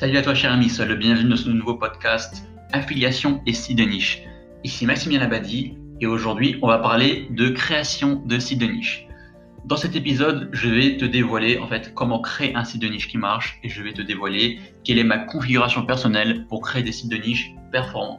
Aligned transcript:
Salut 0.00 0.16
à 0.16 0.22
toi 0.22 0.34
cher 0.34 0.50
ami, 0.50 0.70
sois 0.70 0.86
le 0.86 0.94
bienvenu 0.94 1.28
dans 1.28 1.36
ce 1.36 1.50
nouveau 1.50 1.74
podcast 1.74 2.48
Affiliation 2.72 3.42
et 3.44 3.52
sites 3.52 3.76
de 3.76 3.82
niche. 3.82 4.22
Ici 4.64 4.86
Maximilien 4.86 5.20
Labadie 5.20 5.76
et 6.00 6.06
aujourd'hui 6.06 6.58
on 6.62 6.68
va 6.68 6.78
parler 6.78 7.28
de 7.32 7.50
création 7.50 8.22
de 8.24 8.38
sites 8.38 8.62
de 8.62 8.64
niche. 8.64 9.06
Dans 9.66 9.76
cet 9.76 9.96
épisode, 9.96 10.48
je 10.54 10.70
vais 10.70 10.96
te 10.96 11.04
dévoiler 11.04 11.58
en 11.58 11.68
fait 11.68 11.92
comment 11.92 12.18
créer 12.18 12.54
un 12.54 12.64
site 12.64 12.80
de 12.80 12.88
niche 12.88 13.08
qui 13.08 13.18
marche 13.18 13.60
et 13.62 13.68
je 13.68 13.82
vais 13.82 13.92
te 13.92 14.00
dévoiler 14.00 14.58
quelle 14.84 14.98
est 14.98 15.04
ma 15.04 15.18
configuration 15.18 15.84
personnelle 15.84 16.46
pour 16.48 16.62
créer 16.62 16.82
des 16.82 16.92
sites 16.92 17.10
de 17.10 17.18
niche 17.18 17.52
performants. 17.70 18.16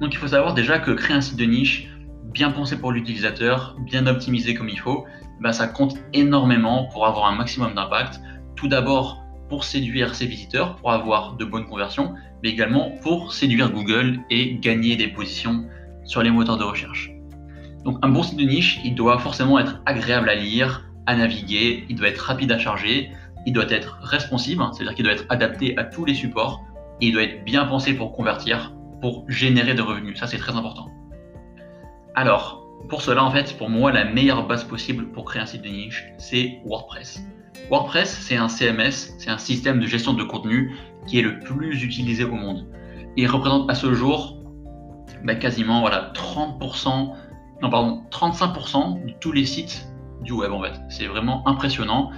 Donc 0.00 0.14
il 0.14 0.16
faut 0.16 0.28
savoir 0.28 0.54
déjà 0.54 0.78
que 0.78 0.92
créer 0.92 1.14
un 1.14 1.20
site 1.20 1.36
de 1.36 1.44
niche 1.44 1.90
bien 2.32 2.50
pensé 2.50 2.78
pour 2.78 2.90
l'utilisateur, 2.90 3.76
bien 3.80 4.06
optimisé 4.06 4.54
comme 4.54 4.70
il 4.70 4.80
faut, 4.80 5.04
bah, 5.42 5.52
ça 5.52 5.66
compte 5.66 5.98
énormément 6.14 6.88
pour 6.90 7.06
avoir 7.06 7.26
un 7.26 7.36
maximum 7.36 7.74
d'impact. 7.74 8.18
Tout 8.56 8.68
d'abord 8.68 9.23
pour 9.48 9.64
séduire 9.64 10.14
ses 10.14 10.26
visiteurs, 10.26 10.76
pour 10.76 10.92
avoir 10.92 11.36
de 11.36 11.44
bonnes 11.44 11.66
conversions, 11.66 12.14
mais 12.42 12.50
également 12.50 12.92
pour 13.02 13.32
séduire 13.32 13.70
Google 13.70 14.20
et 14.30 14.56
gagner 14.58 14.96
des 14.96 15.08
positions 15.08 15.66
sur 16.04 16.22
les 16.22 16.30
moteurs 16.30 16.58
de 16.58 16.64
recherche. 16.64 17.10
Donc 17.84 17.98
un 18.02 18.08
bon 18.08 18.22
site 18.22 18.38
de 18.38 18.44
niche, 18.44 18.80
il 18.84 18.94
doit 18.94 19.18
forcément 19.18 19.58
être 19.58 19.82
agréable 19.86 20.28
à 20.28 20.34
lire, 20.34 20.88
à 21.06 21.14
naviguer, 21.14 21.84
il 21.88 21.96
doit 21.96 22.08
être 22.08 22.20
rapide 22.20 22.50
à 22.52 22.58
charger, 22.58 23.10
il 23.46 23.52
doit 23.52 23.70
être 23.70 23.98
responsive, 24.02 24.60
hein, 24.60 24.70
c'est-à-dire 24.72 24.94
qu'il 24.94 25.04
doit 25.04 25.14
être 25.14 25.26
adapté 25.28 25.76
à 25.78 25.84
tous 25.84 26.04
les 26.04 26.14
supports, 26.14 26.62
et 27.00 27.08
il 27.08 27.12
doit 27.12 27.22
être 27.22 27.44
bien 27.44 27.66
pensé 27.66 27.94
pour 27.94 28.12
convertir, 28.12 28.74
pour 29.00 29.24
générer 29.28 29.74
des 29.74 29.82
revenus. 29.82 30.18
Ça, 30.18 30.26
c'est 30.26 30.38
très 30.38 30.54
important. 30.54 30.88
Alors, 32.14 32.64
pour 32.88 33.02
cela, 33.02 33.24
en 33.24 33.30
fait, 33.30 33.56
pour 33.58 33.68
moi, 33.68 33.92
la 33.92 34.04
meilleure 34.04 34.46
base 34.46 34.64
possible 34.64 35.10
pour 35.12 35.24
créer 35.24 35.42
un 35.42 35.46
site 35.46 35.62
de 35.62 35.68
niche, 35.68 36.04
c'est 36.16 36.60
WordPress. 36.64 37.22
WordPress, 37.70 38.18
c'est 38.20 38.36
un 38.36 38.48
CMS, 38.48 39.14
c'est 39.18 39.30
un 39.30 39.38
système 39.38 39.80
de 39.80 39.86
gestion 39.86 40.12
de 40.12 40.22
contenu 40.22 40.74
qui 41.06 41.18
est 41.18 41.22
le 41.22 41.38
plus 41.40 41.82
utilisé 41.82 42.24
au 42.24 42.34
monde. 42.34 42.66
Il 43.16 43.26
représente 43.28 43.70
à 43.70 43.74
ce 43.74 43.92
jour 43.94 44.38
bah, 45.24 45.34
quasiment 45.34 45.80
voilà, 45.80 46.12
30%, 46.14 47.14
non 47.62 47.70
pardon, 47.70 48.02
35% 48.10 49.06
de 49.06 49.12
tous 49.20 49.32
les 49.32 49.46
sites 49.46 49.88
du 50.22 50.32
web 50.32 50.52
en 50.52 50.62
fait. 50.62 50.80
C'est 50.88 51.06
vraiment 51.06 51.46
impressionnant. 51.48 52.10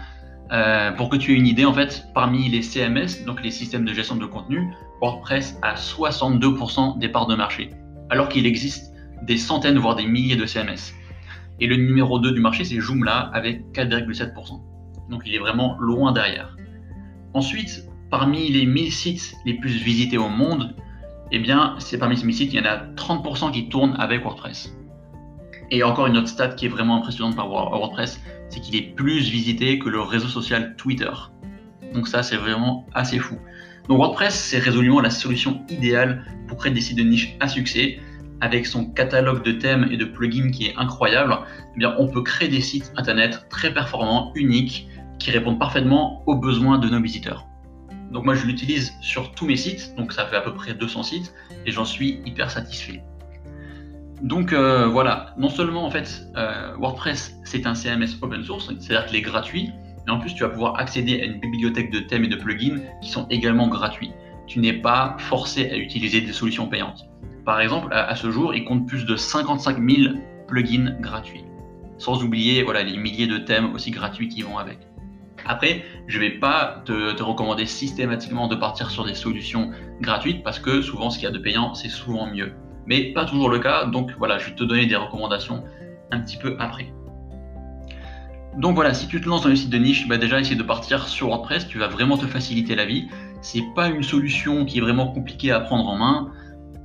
Euh, 0.52 0.92
pour 0.92 1.08
que 1.08 1.16
tu 1.16 1.32
aies 1.32 1.36
une 1.36 1.46
idée, 1.46 1.64
en 1.64 1.72
fait, 1.72 2.06
parmi 2.14 2.48
les 2.48 2.62
CMS, 2.62 3.24
donc 3.26 3.42
les 3.42 3.50
systèmes 3.50 3.84
de 3.84 3.92
gestion 3.92 4.14
de 4.14 4.26
contenu, 4.26 4.72
WordPress 5.00 5.58
a 5.62 5.74
62% 5.74 6.98
des 6.98 7.08
parts 7.08 7.26
de 7.26 7.34
marché, 7.34 7.70
alors 8.10 8.28
qu'il 8.28 8.46
existe 8.46 8.94
des 9.22 9.38
centaines, 9.38 9.78
voire 9.78 9.96
des 9.96 10.06
milliers 10.06 10.36
de 10.36 10.46
CMS. 10.46 10.94
Et 11.58 11.66
le 11.66 11.74
numéro 11.74 12.20
2 12.20 12.30
du 12.30 12.40
marché, 12.40 12.64
c'est 12.64 12.78
Joomla 12.78 13.30
avec 13.32 13.72
4,7% 13.72 14.60
donc 15.10 15.22
il 15.26 15.34
est 15.34 15.38
vraiment 15.38 15.76
loin 15.78 16.12
derrière. 16.12 16.56
Ensuite, 17.34 17.86
parmi 18.10 18.48
les 18.48 18.66
1000 18.66 18.92
sites 18.92 19.34
les 19.44 19.54
plus 19.54 19.70
visités 19.70 20.18
au 20.18 20.28
monde, 20.28 20.74
eh 21.32 21.38
bien, 21.38 21.74
c'est 21.78 21.98
parmi 21.98 22.16
ces 22.16 22.24
1000 22.24 22.34
sites, 22.34 22.52
il 22.52 22.56
y 22.56 22.60
en 22.60 22.64
a 22.64 22.78
30% 22.94 23.52
qui 23.52 23.68
tournent 23.68 23.96
avec 23.98 24.22
WordPress. 24.22 24.76
Et 25.70 25.82
encore 25.82 26.06
une 26.06 26.16
autre 26.16 26.28
stat 26.28 26.50
qui 26.50 26.66
est 26.66 26.68
vraiment 26.68 26.96
impressionnante 26.96 27.36
par 27.36 27.48
WordPress, 27.48 28.20
c'est 28.48 28.60
qu'il 28.60 28.76
est 28.76 28.94
plus 28.94 29.28
visité 29.28 29.78
que 29.78 29.88
le 29.88 30.00
réseau 30.00 30.28
social 30.28 30.76
Twitter. 30.76 31.10
Donc 31.92 32.06
ça, 32.06 32.22
c'est 32.22 32.36
vraiment 32.36 32.86
assez 32.94 33.18
fou. 33.18 33.36
Donc 33.88 33.98
WordPress, 33.98 34.34
c'est 34.34 34.58
résolument 34.58 35.00
la 35.00 35.10
solution 35.10 35.62
idéale 35.68 36.24
pour 36.46 36.58
créer 36.58 36.72
des 36.72 36.80
sites 36.80 36.98
de 36.98 37.02
niche 37.02 37.36
à 37.40 37.48
succès. 37.48 37.98
Avec 38.42 38.66
son 38.66 38.90
catalogue 38.90 39.42
de 39.44 39.52
thèmes 39.52 39.88
et 39.90 39.96
de 39.96 40.04
plugins 40.04 40.50
qui 40.50 40.66
est 40.66 40.76
incroyable, 40.76 41.38
eh 41.80 41.86
on 41.98 42.06
peut 42.06 42.22
créer 42.22 42.48
des 42.48 42.60
sites 42.60 42.92
internet 42.96 43.46
très 43.48 43.72
performants, 43.72 44.30
uniques, 44.34 44.88
qui 45.18 45.30
répondent 45.30 45.58
parfaitement 45.58 46.22
aux 46.26 46.36
besoins 46.36 46.78
de 46.78 46.88
nos 46.88 47.00
visiteurs. 47.00 47.46
Donc 48.12 48.24
moi 48.24 48.34
je 48.34 48.46
l'utilise 48.46 48.94
sur 49.00 49.32
tous 49.32 49.46
mes 49.46 49.56
sites, 49.56 49.94
donc 49.96 50.12
ça 50.12 50.26
fait 50.26 50.36
à 50.36 50.40
peu 50.40 50.54
près 50.54 50.74
200 50.74 51.02
sites, 51.02 51.34
et 51.64 51.72
j'en 51.72 51.84
suis 51.84 52.20
hyper 52.24 52.50
satisfait. 52.50 53.02
Donc 54.22 54.52
euh, 54.52 54.86
voilà, 54.86 55.34
non 55.36 55.48
seulement 55.48 55.84
en 55.84 55.90
fait 55.90 56.26
euh, 56.36 56.74
WordPress 56.78 57.38
c'est 57.44 57.66
un 57.66 57.74
CMS 57.74 58.16
open 58.22 58.42
source, 58.44 58.72
c'est-à-dire 58.78 59.06
qu'il 59.06 59.16
est 59.16 59.22
gratuit, 59.22 59.70
mais 60.06 60.12
en 60.12 60.18
plus 60.18 60.34
tu 60.34 60.42
vas 60.42 60.48
pouvoir 60.48 60.78
accéder 60.78 61.20
à 61.20 61.24
une 61.24 61.40
bibliothèque 61.40 61.90
de 61.90 62.00
thèmes 62.00 62.24
et 62.24 62.28
de 62.28 62.36
plugins 62.36 62.80
qui 63.02 63.10
sont 63.10 63.26
également 63.28 63.68
gratuits. 63.68 64.12
Tu 64.46 64.60
n'es 64.60 64.72
pas 64.72 65.16
forcé 65.18 65.70
à 65.70 65.76
utiliser 65.76 66.20
des 66.20 66.32
solutions 66.32 66.68
payantes. 66.68 67.06
Par 67.44 67.60
exemple, 67.60 67.92
à, 67.92 68.14
ce 68.14 68.30
jour, 68.30 68.54
il 68.54 68.64
compte 68.64 68.86
plus 68.86 69.04
de 69.04 69.16
55 69.16 69.76
000 69.78 70.14
plugins 70.48 70.96
gratuits, 71.00 71.44
sans 71.98 72.22
oublier 72.22 72.62
voilà, 72.62 72.82
les 72.82 72.96
milliers 72.96 73.26
de 73.26 73.38
thèmes 73.38 73.72
aussi 73.74 73.90
gratuits 73.90 74.28
qui 74.28 74.42
vont 74.42 74.58
avec. 74.58 74.78
Après, 75.46 75.84
je 76.06 76.18
ne 76.18 76.24
vais 76.24 76.30
pas 76.30 76.82
te, 76.84 77.22
recommander 77.22 77.66
systématiquement 77.66 78.48
de 78.48 78.56
partir 78.56 78.90
sur 78.90 79.04
des 79.04 79.14
solutions 79.14 79.70
gratuites 80.00 80.42
parce 80.42 80.58
que 80.58 80.82
souvent 80.82 81.10
ce 81.10 81.18
qu'il 81.18 81.24
y 81.24 81.28
a 81.28 81.32
de 81.32 81.38
payant, 81.38 81.74
c'est 81.74 81.88
souvent 81.88 82.26
mieux. 82.26 82.52
Mais 82.86 83.12
pas 83.12 83.24
toujours 83.24 83.48
le 83.48 83.58
cas, 83.58 83.86
donc 83.86 84.12
voilà, 84.18 84.38
je 84.38 84.46
vais 84.46 84.54
te 84.54 84.64
donner 84.64 84.86
des 84.86 84.96
recommandations 84.96 85.64
un 86.10 86.20
petit 86.20 86.36
peu 86.36 86.56
après. 86.58 86.92
Donc 88.58 88.74
voilà, 88.74 88.94
si 88.94 89.06
tu 89.06 89.20
te 89.20 89.28
lances 89.28 89.42
dans 89.42 89.50
le 89.50 89.56
site 89.56 89.70
de 89.70 89.78
niche, 89.78 90.08
bah 90.08 90.16
déjà 90.16 90.40
essayer 90.40 90.56
de 90.56 90.62
partir 90.62 91.08
sur 91.08 91.28
WordPress, 91.28 91.68
tu 91.68 91.78
vas 91.78 91.88
vraiment 91.88 92.16
te 92.16 92.26
faciliter 92.26 92.74
la 92.74 92.86
vie. 92.86 93.08
C'est 93.42 93.64
pas 93.74 93.88
une 93.88 94.02
solution 94.02 94.64
qui 94.64 94.78
est 94.78 94.80
vraiment 94.80 95.08
compliquée 95.08 95.52
à 95.52 95.60
prendre 95.60 95.86
en 95.86 95.96
main. 95.96 96.32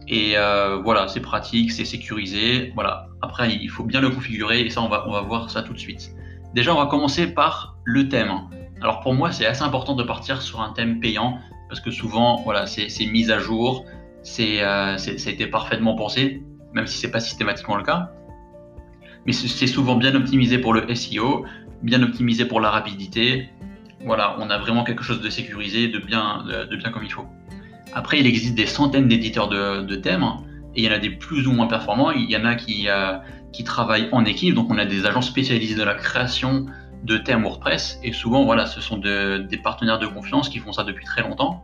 Et 0.07 0.33
euh, 0.35 0.81
voilà, 0.83 1.07
c'est 1.07 1.21
pratique, 1.21 1.71
c'est 1.71 1.85
sécurisé. 1.85 2.71
Voilà. 2.75 3.07
Après, 3.21 3.53
il 3.53 3.69
faut 3.69 3.85
bien 3.85 4.01
le 4.01 4.09
configurer 4.09 4.61
et 4.61 4.69
ça, 4.69 4.81
on 4.81 4.89
va, 4.89 5.07
on 5.07 5.11
va 5.11 5.21
voir 5.21 5.49
ça 5.49 5.63
tout 5.63 5.73
de 5.73 5.79
suite. 5.79 6.11
Déjà, 6.53 6.73
on 6.73 6.79
va 6.79 6.87
commencer 6.87 7.27
par 7.27 7.77
le 7.83 8.09
thème. 8.09 8.31
Alors 8.81 8.99
pour 8.99 9.13
moi, 9.13 9.31
c'est 9.31 9.45
assez 9.45 9.63
important 9.63 9.95
de 9.95 10.03
partir 10.03 10.41
sur 10.41 10.61
un 10.61 10.73
thème 10.73 10.99
payant 10.99 11.39
parce 11.69 11.79
que 11.79 11.91
souvent, 11.91 12.41
voilà, 12.43 12.65
c'est 12.65 13.05
mis 13.05 13.31
à 13.31 13.39
jour, 13.39 13.85
c'est 14.23 14.61
euh, 14.61 14.97
ça 14.97 15.11
a 15.11 15.31
été 15.31 15.47
parfaitement 15.47 15.95
pensé, 15.95 16.43
même 16.73 16.85
si 16.85 16.97
c'est 16.97 17.11
pas 17.11 17.21
systématiquement 17.21 17.77
le 17.77 17.83
cas. 17.83 18.11
Mais 19.25 19.31
c'est 19.31 19.67
souvent 19.67 19.95
bien 19.95 20.13
optimisé 20.15 20.57
pour 20.57 20.73
le 20.73 20.93
SEO, 20.93 21.45
bien 21.81 22.01
optimisé 22.03 22.45
pour 22.45 22.59
la 22.59 22.71
rapidité. 22.71 23.49
Voilà, 24.03 24.35
on 24.39 24.49
a 24.49 24.57
vraiment 24.57 24.83
quelque 24.83 25.03
chose 25.03 25.21
de 25.21 25.29
sécurisé, 25.29 25.87
de 25.87 25.99
bien, 25.99 26.43
de, 26.43 26.75
bien 26.75 26.89
comme 26.89 27.03
il 27.03 27.11
faut. 27.11 27.27
Après, 27.93 28.19
il 28.19 28.25
existe 28.25 28.55
des 28.55 28.65
centaines 28.65 29.07
d'éditeurs 29.07 29.47
de, 29.47 29.95
thèmes 29.95 30.25
et 30.75 30.81
il 30.81 30.85
y 30.85 30.89
en 30.89 30.93
a 30.93 30.99
des 30.99 31.09
plus 31.09 31.47
ou 31.47 31.51
moins 31.51 31.67
performants. 31.67 32.11
Il 32.11 32.29
y 32.29 32.37
en 32.37 32.45
a 32.45 32.55
qui, 32.55 32.87
euh, 32.87 33.17
qui 33.51 33.63
travaillent 33.63 34.09
en 34.11 34.25
équipe. 34.25 34.55
Donc, 34.55 34.69
on 34.69 34.77
a 34.77 34.85
des 34.85 35.05
agents 35.05 35.21
spécialisés 35.21 35.75
dans 35.75 35.85
la 35.85 35.95
création 35.95 36.65
de 37.03 37.17
thèmes 37.17 37.43
WordPress. 37.43 37.99
Et 38.03 38.13
souvent, 38.13 38.45
voilà, 38.45 38.65
ce 38.65 38.79
sont 38.79 38.97
des 38.97 39.57
partenaires 39.63 39.99
de 39.99 40.07
confiance 40.07 40.49
qui 40.49 40.59
font 40.59 40.71
ça 40.71 40.83
depuis 40.83 41.05
très 41.05 41.21
longtemps. 41.21 41.63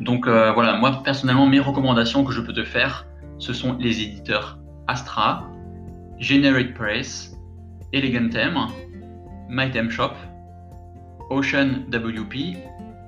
Donc, 0.00 0.26
euh, 0.26 0.52
voilà, 0.52 0.76
moi, 0.78 1.02
personnellement, 1.02 1.46
mes 1.46 1.60
recommandations 1.60 2.24
que 2.24 2.32
je 2.32 2.40
peux 2.40 2.52
te 2.52 2.64
faire, 2.64 3.06
ce 3.38 3.52
sont 3.52 3.76
les 3.78 4.02
éditeurs 4.02 4.58
Astra, 4.86 5.48
GeneratePress, 6.18 7.36
Elegant 7.92 8.28
Theme, 8.28 8.66
MyThemeShop, 9.48 10.12
Ocean 11.30 11.84
WP 11.92 12.56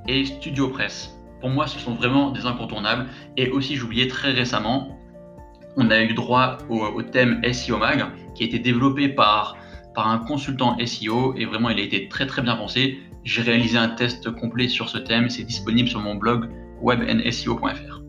et 0.09 0.25
StudioPress. 0.25 1.17
Pour 1.41 1.51
moi, 1.51 1.67
ce 1.67 1.79
sont 1.79 1.95
vraiment 1.95 2.31
des 2.31 2.47
incontournables. 2.47 3.07
Et 3.37 3.51
aussi, 3.51 3.77
j'oubliais 3.77 4.07
très 4.07 4.31
récemment, 4.31 4.97
on 5.77 5.91
a 5.91 6.03
eu 6.03 6.15
droit 6.15 6.59
au, 6.69 7.03
thème 7.03 7.41
SEO 7.53 7.79
Mag 7.79 8.05
qui 8.35 8.45
a 8.45 8.47
été 8.47 8.59
développé 8.59 9.09
par, 9.09 9.57
un 9.97 10.19
consultant 10.19 10.77
SEO 10.85 11.35
et 11.37 11.45
vraiment 11.45 11.71
il 11.71 11.79
a 11.79 11.83
été 11.83 12.09
très 12.09 12.27
très 12.27 12.43
bien 12.43 12.57
pensé. 12.57 12.99
J'ai 13.25 13.43
réalisé 13.43 13.79
un 13.79 13.89
test 13.89 14.31
complet 14.31 14.69
sur 14.69 14.89
ce 14.89 14.99
thème, 14.99 15.29
c'est 15.31 15.45
disponible 15.45 15.89
sur 15.89 16.01
mon 16.01 16.15
blog 16.15 16.49
webnseo.fr. 16.81 18.01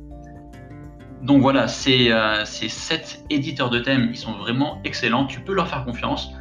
Donc 1.22 1.41
voilà, 1.41 1.68
ces, 1.68 2.12
euh, 2.12 2.44
ces 2.46 2.68
7 2.68 3.25
éditeurs 3.29 3.69
de 3.69 3.79
thèmes, 3.79 4.09
ils 4.12 4.18
sont 4.18 4.34
vraiment 4.34 4.81
excellents, 4.84 5.25
tu 5.25 5.40
peux 5.40 5.53
leur 5.53 5.68
faire 5.68 5.85
confiance. 5.85 6.31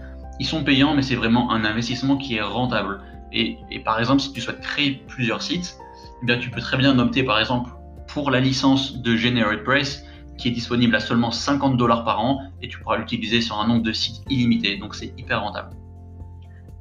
Ils 0.40 0.46
sont 0.46 0.64
payants, 0.64 0.94
mais 0.94 1.02
c'est 1.02 1.14
vraiment 1.14 1.52
un 1.52 1.64
investissement 1.64 2.16
qui 2.16 2.36
est 2.36 2.42
rentable. 2.42 3.00
Et, 3.32 3.58
par 3.84 3.98
exemple, 3.98 4.20
si 4.20 4.32
tu 4.32 4.40
souhaites 4.40 4.60
créer 4.60 5.02
plusieurs 5.06 5.42
sites, 5.42 5.78
eh 6.26 6.38
tu 6.38 6.50
peux 6.50 6.60
très 6.60 6.76
bien 6.76 6.98
opter 6.98 7.22
par 7.22 7.40
exemple 7.40 7.70
pour 8.06 8.30
la 8.30 8.40
licence 8.40 9.00
de 9.00 9.16
GeneratePress 9.16 10.04
qui 10.42 10.48
est 10.48 10.52
disponible 10.52 10.96
à 10.96 11.00
seulement 11.00 11.30
50 11.30 11.76
dollars 11.76 12.04
par 12.04 12.20
an 12.20 12.40
et 12.60 12.68
tu 12.68 12.78
pourras 12.80 12.96
l'utiliser 12.96 13.40
sur 13.40 13.60
un 13.60 13.68
nombre 13.68 13.82
de 13.82 13.92
sites 13.92 14.22
illimité. 14.28 14.76
Donc 14.76 14.96
c'est 14.96 15.14
hyper 15.16 15.40
rentable. 15.40 15.70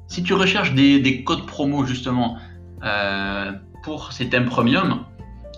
Si 0.08 0.24
tu 0.24 0.34
recherches 0.34 0.74
des, 0.74 1.24
codes 1.24 1.46
promo 1.46 1.86
justement 1.86 2.38
euh, 2.84 3.52
pour 3.84 4.14
ces 4.14 4.30
thèmes 4.30 4.46
premium, 4.46 5.06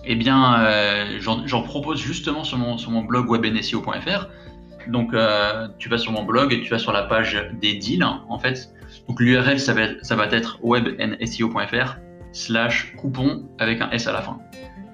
eh 0.04 0.16
bien 0.16 0.60
euh, 0.60 1.18
j'en 1.18 1.62
propose 1.62 1.98
justement 1.98 2.44
sur 2.44 2.58
mon, 2.58 3.02
blog 3.02 3.30
webnseo.fr. 3.30 4.28
Donc 4.88 5.14
euh, 5.14 5.68
tu 5.78 5.88
vas 5.88 5.96
sur 5.96 6.12
mon 6.12 6.24
blog 6.24 6.52
et 6.52 6.60
tu 6.60 6.68
vas 6.68 6.78
sur 6.78 6.92
la 6.92 7.04
page 7.04 7.48
des 7.58 7.74
deals 7.76 8.04
en 8.04 8.38
fait. 8.38 8.68
Donc 9.08 9.18
l'URL 9.18 9.58
ça 9.58 9.72
va 9.72 10.26
être 10.26 10.58
webnseo.fr 10.62 11.96
slash 12.32 12.94
coupon 12.96 13.48
avec 13.58 13.80
un 13.80 13.90
S 13.92 14.06
à 14.08 14.12
la 14.12 14.20
fin. 14.20 14.38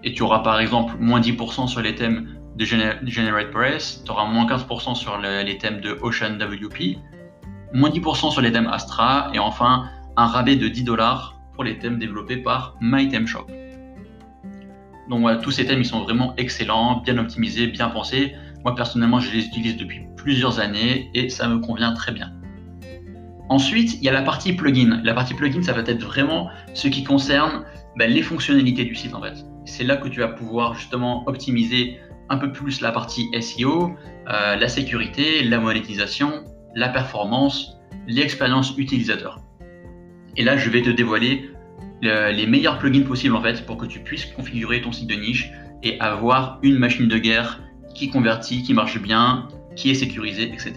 Et 0.04 0.14
tu 0.14 0.22
auras 0.22 0.38
par 0.38 0.60
exemple 0.60 0.94
moins 1.00 1.20
10% 1.20 1.66
sur 1.66 1.82
les 1.82 1.96
thèmes 1.96 2.39
de 2.56 2.64
GeneratePress, 2.64 4.02
tu 4.04 4.10
auras 4.10 4.26
moins 4.26 4.46
15% 4.46 4.94
sur 4.94 5.18
les 5.18 5.58
thèmes 5.58 5.80
de 5.80 5.98
Ocean 6.02 6.38
WP, 6.38 6.98
moins 7.72 7.90
10% 7.90 8.32
sur 8.32 8.40
les 8.40 8.52
thèmes 8.52 8.66
Astra, 8.66 9.30
et 9.32 9.38
enfin 9.38 9.88
un 10.16 10.26
rabais 10.26 10.56
de 10.56 10.68
10 10.68 10.84
dollars 10.84 11.40
pour 11.54 11.64
les 11.64 11.78
thèmes 11.78 11.98
développés 11.98 12.36
par 12.36 12.76
MyThemeShop. 12.80 13.46
Donc 15.08 15.20
voilà, 15.22 15.38
tous 15.38 15.50
ces 15.50 15.66
thèmes, 15.66 15.80
ils 15.80 15.86
sont 15.86 16.02
vraiment 16.02 16.34
excellents, 16.36 17.00
bien 17.00 17.18
optimisés, 17.18 17.66
bien 17.66 17.88
pensés. 17.88 18.34
Moi, 18.64 18.74
personnellement, 18.74 19.18
je 19.18 19.32
les 19.32 19.46
utilise 19.46 19.76
depuis 19.76 20.02
plusieurs 20.16 20.60
années 20.60 21.10
et 21.14 21.28
ça 21.28 21.48
me 21.48 21.58
convient 21.58 21.92
très 21.94 22.12
bien. 22.12 22.32
Ensuite, 23.48 23.94
il 23.94 24.04
y 24.04 24.08
a 24.08 24.12
la 24.12 24.22
partie 24.22 24.52
plugin. 24.52 25.00
La 25.02 25.12
partie 25.12 25.34
plugin, 25.34 25.62
ça 25.62 25.72
va 25.72 25.80
être 25.80 26.04
vraiment 26.04 26.50
ce 26.74 26.86
qui 26.86 27.02
concerne 27.02 27.64
ben, 27.96 28.08
les 28.08 28.22
fonctionnalités 28.22 28.84
du 28.84 28.94
site 28.94 29.12
en 29.12 29.20
fait. 29.20 29.44
C'est 29.64 29.82
là 29.82 29.96
que 29.96 30.06
tu 30.06 30.20
vas 30.20 30.28
pouvoir 30.28 30.74
justement 30.74 31.28
optimiser 31.28 31.98
un 32.30 32.38
peu 32.38 32.52
plus 32.52 32.80
la 32.80 32.92
partie 32.92 33.28
SEO, 33.42 33.96
euh, 34.28 34.56
la 34.56 34.68
sécurité, 34.68 35.42
la 35.42 35.58
monétisation, 35.58 36.44
la 36.74 36.88
performance, 36.88 37.76
l'expérience 38.06 38.74
utilisateur. 38.78 39.40
Et 40.36 40.44
là, 40.44 40.56
je 40.56 40.70
vais 40.70 40.80
te 40.80 40.90
dévoiler 40.90 41.50
les 42.02 42.46
meilleurs 42.46 42.78
plugins 42.78 43.02
possibles 43.02 43.36
en 43.36 43.42
fait 43.42 43.66
pour 43.66 43.76
que 43.76 43.84
tu 43.84 43.98
puisses 43.98 44.24
configurer 44.24 44.80
ton 44.80 44.90
site 44.90 45.10
de 45.10 45.16
niche 45.16 45.50
et 45.82 46.00
avoir 46.00 46.58
une 46.62 46.78
machine 46.78 47.08
de 47.08 47.18
guerre 47.18 47.60
qui 47.94 48.08
convertit, 48.08 48.62
qui 48.62 48.72
marche 48.72 49.02
bien, 49.02 49.48
qui 49.76 49.90
est 49.90 49.94
sécurisée, 49.94 50.44
etc. 50.44 50.74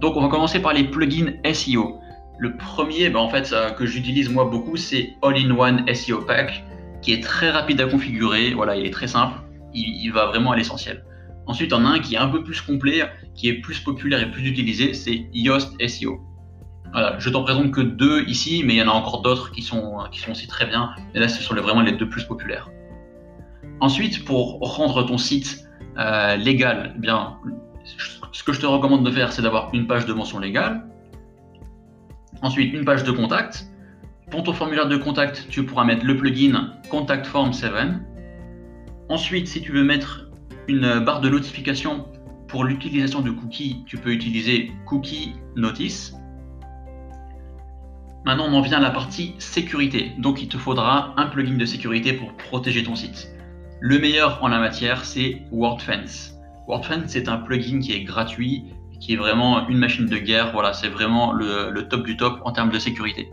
Donc 0.00 0.16
on 0.16 0.20
va 0.20 0.28
commencer 0.28 0.60
par 0.60 0.74
les 0.74 0.84
plugins 0.84 1.32
SEO. 1.52 1.98
Le 2.38 2.56
premier, 2.56 3.08
ben, 3.08 3.18
en 3.18 3.28
fait, 3.28 3.52
que 3.76 3.86
j'utilise 3.86 4.28
moi 4.28 4.44
beaucoup, 4.44 4.76
c'est 4.76 5.14
All-in-One 5.22 5.92
SEO 5.92 6.22
Pack, 6.22 6.64
qui 7.00 7.12
est 7.12 7.22
très 7.22 7.50
rapide 7.50 7.80
à 7.80 7.86
configurer. 7.86 8.52
Voilà, 8.52 8.76
il 8.76 8.86
est 8.86 8.90
très 8.90 9.08
simple. 9.08 9.38
Il, 9.74 10.10
va 10.10 10.26
vraiment 10.26 10.52
à 10.52 10.56
l'essentiel. 10.56 11.04
Ensuite, 11.46 11.72
on 11.72 11.84
a 11.84 11.88
un 11.88 11.98
qui 11.98 12.14
est 12.14 12.18
un 12.18 12.28
peu 12.28 12.42
plus 12.44 12.60
complet, 12.60 13.02
qui 13.34 13.48
est 13.48 13.54
plus 13.54 13.80
populaire 13.80 14.20
et 14.20 14.30
plus 14.30 14.46
utilisé, 14.46 14.94
c'est 14.94 15.26
Yoast 15.32 15.74
SEO. 15.86 16.20
Voilà, 16.92 17.18
je 17.18 17.30
t'en 17.30 17.42
présente 17.42 17.70
que 17.70 17.80
deux 17.80 18.22
ici, 18.28 18.62
mais 18.66 18.74
il 18.74 18.76
y 18.76 18.82
en 18.82 18.88
a 18.88 18.92
encore 18.92 19.22
d'autres 19.22 19.50
qui 19.50 19.62
sont, 19.62 19.98
qui 20.12 20.20
sont 20.20 20.32
aussi 20.32 20.46
très 20.46 20.66
bien. 20.66 20.90
Mais 21.14 21.20
là, 21.20 21.28
ce 21.28 21.42
sont 21.42 21.54
vraiment 21.54 21.80
les 21.80 21.92
deux 21.92 22.08
plus 22.08 22.24
populaires. 22.24 22.68
Ensuite, 23.80 24.24
pour 24.24 24.60
rendre 24.60 25.02
ton 25.04 25.18
site 25.18 25.66
euh, 25.98 26.36
légal, 26.36 26.92
eh 26.96 27.00
bien, 27.00 27.38
ce 28.32 28.42
que 28.44 28.52
je 28.52 28.60
te 28.60 28.66
recommande 28.66 29.04
de 29.04 29.10
faire, 29.10 29.32
c'est 29.32 29.42
d'avoir 29.42 29.70
une 29.72 29.86
page 29.86 30.06
de 30.06 30.12
mention 30.12 30.38
légale. 30.38 30.84
Ensuite, 32.42 32.72
une 32.72 32.84
page 32.84 33.04
de 33.04 33.10
contact. 33.10 33.66
Pour 34.30 34.42
ton 34.42 34.52
formulaire 34.52 34.88
de 34.88 34.96
contact, 34.96 35.46
tu 35.48 35.64
pourras 35.64 35.84
mettre 35.84 36.04
le 36.04 36.16
plugin 36.16 36.72
Contact 36.90 37.26
Form 37.26 37.52
7. 37.52 37.72
Ensuite, 39.12 39.46
si 39.46 39.60
tu 39.60 39.72
veux 39.72 39.84
mettre 39.84 40.30
une 40.68 41.00
barre 41.00 41.20
de 41.20 41.28
notification 41.28 42.06
pour 42.48 42.64
l'utilisation 42.64 43.20
de 43.20 43.30
cookies, 43.30 43.84
tu 43.84 43.98
peux 43.98 44.10
utiliser 44.10 44.72
Cookie 44.86 45.34
Notice. 45.54 46.14
Maintenant, 48.24 48.46
on 48.48 48.54
en 48.54 48.62
vient 48.62 48.78
à 48.78 48.80
la 48.80 48.90
partie 48.90 49.34
sécurité. 49.38 50.12
Donc, 50.16 50.40
il 50.40 50.48
te 50.48 50.56
faudra 50.56 51.12
un 51.18 51.26
plugin 51.26 51.58
de 51.58 51.66
sécurité 51.66 52.14
pour 52.14 52.32
protéger 52.38 52.84
ton 52.84 52.94
site. 52.94 53.28
Le 53.80 53.98
meilleur 53.98 54.42
en 54.42 54.48
la 54.48 54.58
matière, 54.58 55.04
c'est 55.04 55.42
WordFence. 55.52 56.34
WordFence, 56.66 57.08
c'est 57.08 57.28
un 57.28 57.36
plugin 57.36 57.80
qui 57.80 57.92
est 57.92 58.04
gratuit, 58.04 58.64
qui 58.98 59.12
est 59.12 59.18
vraiment 59.18 59.68
une 59.68 59.76
machine 59.76 60.06
de 60.06 60.16
guerre. 60.16 60.52
Voilà, 60.52 60.72
c'est 60.72 60.88
vraiment 60.88 61.34
le, 61.34 61.86
top 61.90 62.04
du 62.04 62.16
top 62.16 62.40
en 62.46 62.52
termes 62.52 62.70
de 62.70 62.78
sécurité. 62.78 63.28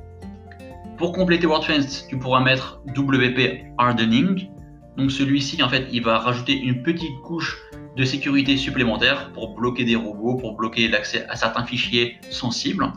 Pour 0.98 1.14
compléter 1.14 1.48
WordFence, 1.48 2.06
tu 2.10 2.20
pourras 2.20 2.42
mettre 2.42 2.82
WP 2.98 3.64
Hardening. 3.78 4.50
Donc 4.98 5.12
celui-ci, 5.12 5.62
en 5.64 5.70
fait, 5.70 5.88
il 5.92 6.04
va 6.04 6.20
rajouter 6.20 6.58
une 6.58 6.84
petite 6.84 7.22
couche 7.24 7.58
de 7.96 8.04
sécurité 8.04 8.58
supplémentaire 8.58 9.32
pour 9.34 9.56
bloquer 9.56 9.84
des 9.84 9.96
robots, 9.96 10.36
pour 10.36 10.56
bloquer 10.56 10.88
l'accès 10.88 11.26
à 11.30 11.36
certains 11.36 11.66
fichiers 11.66 12.18
sensibles. 12.30 12.92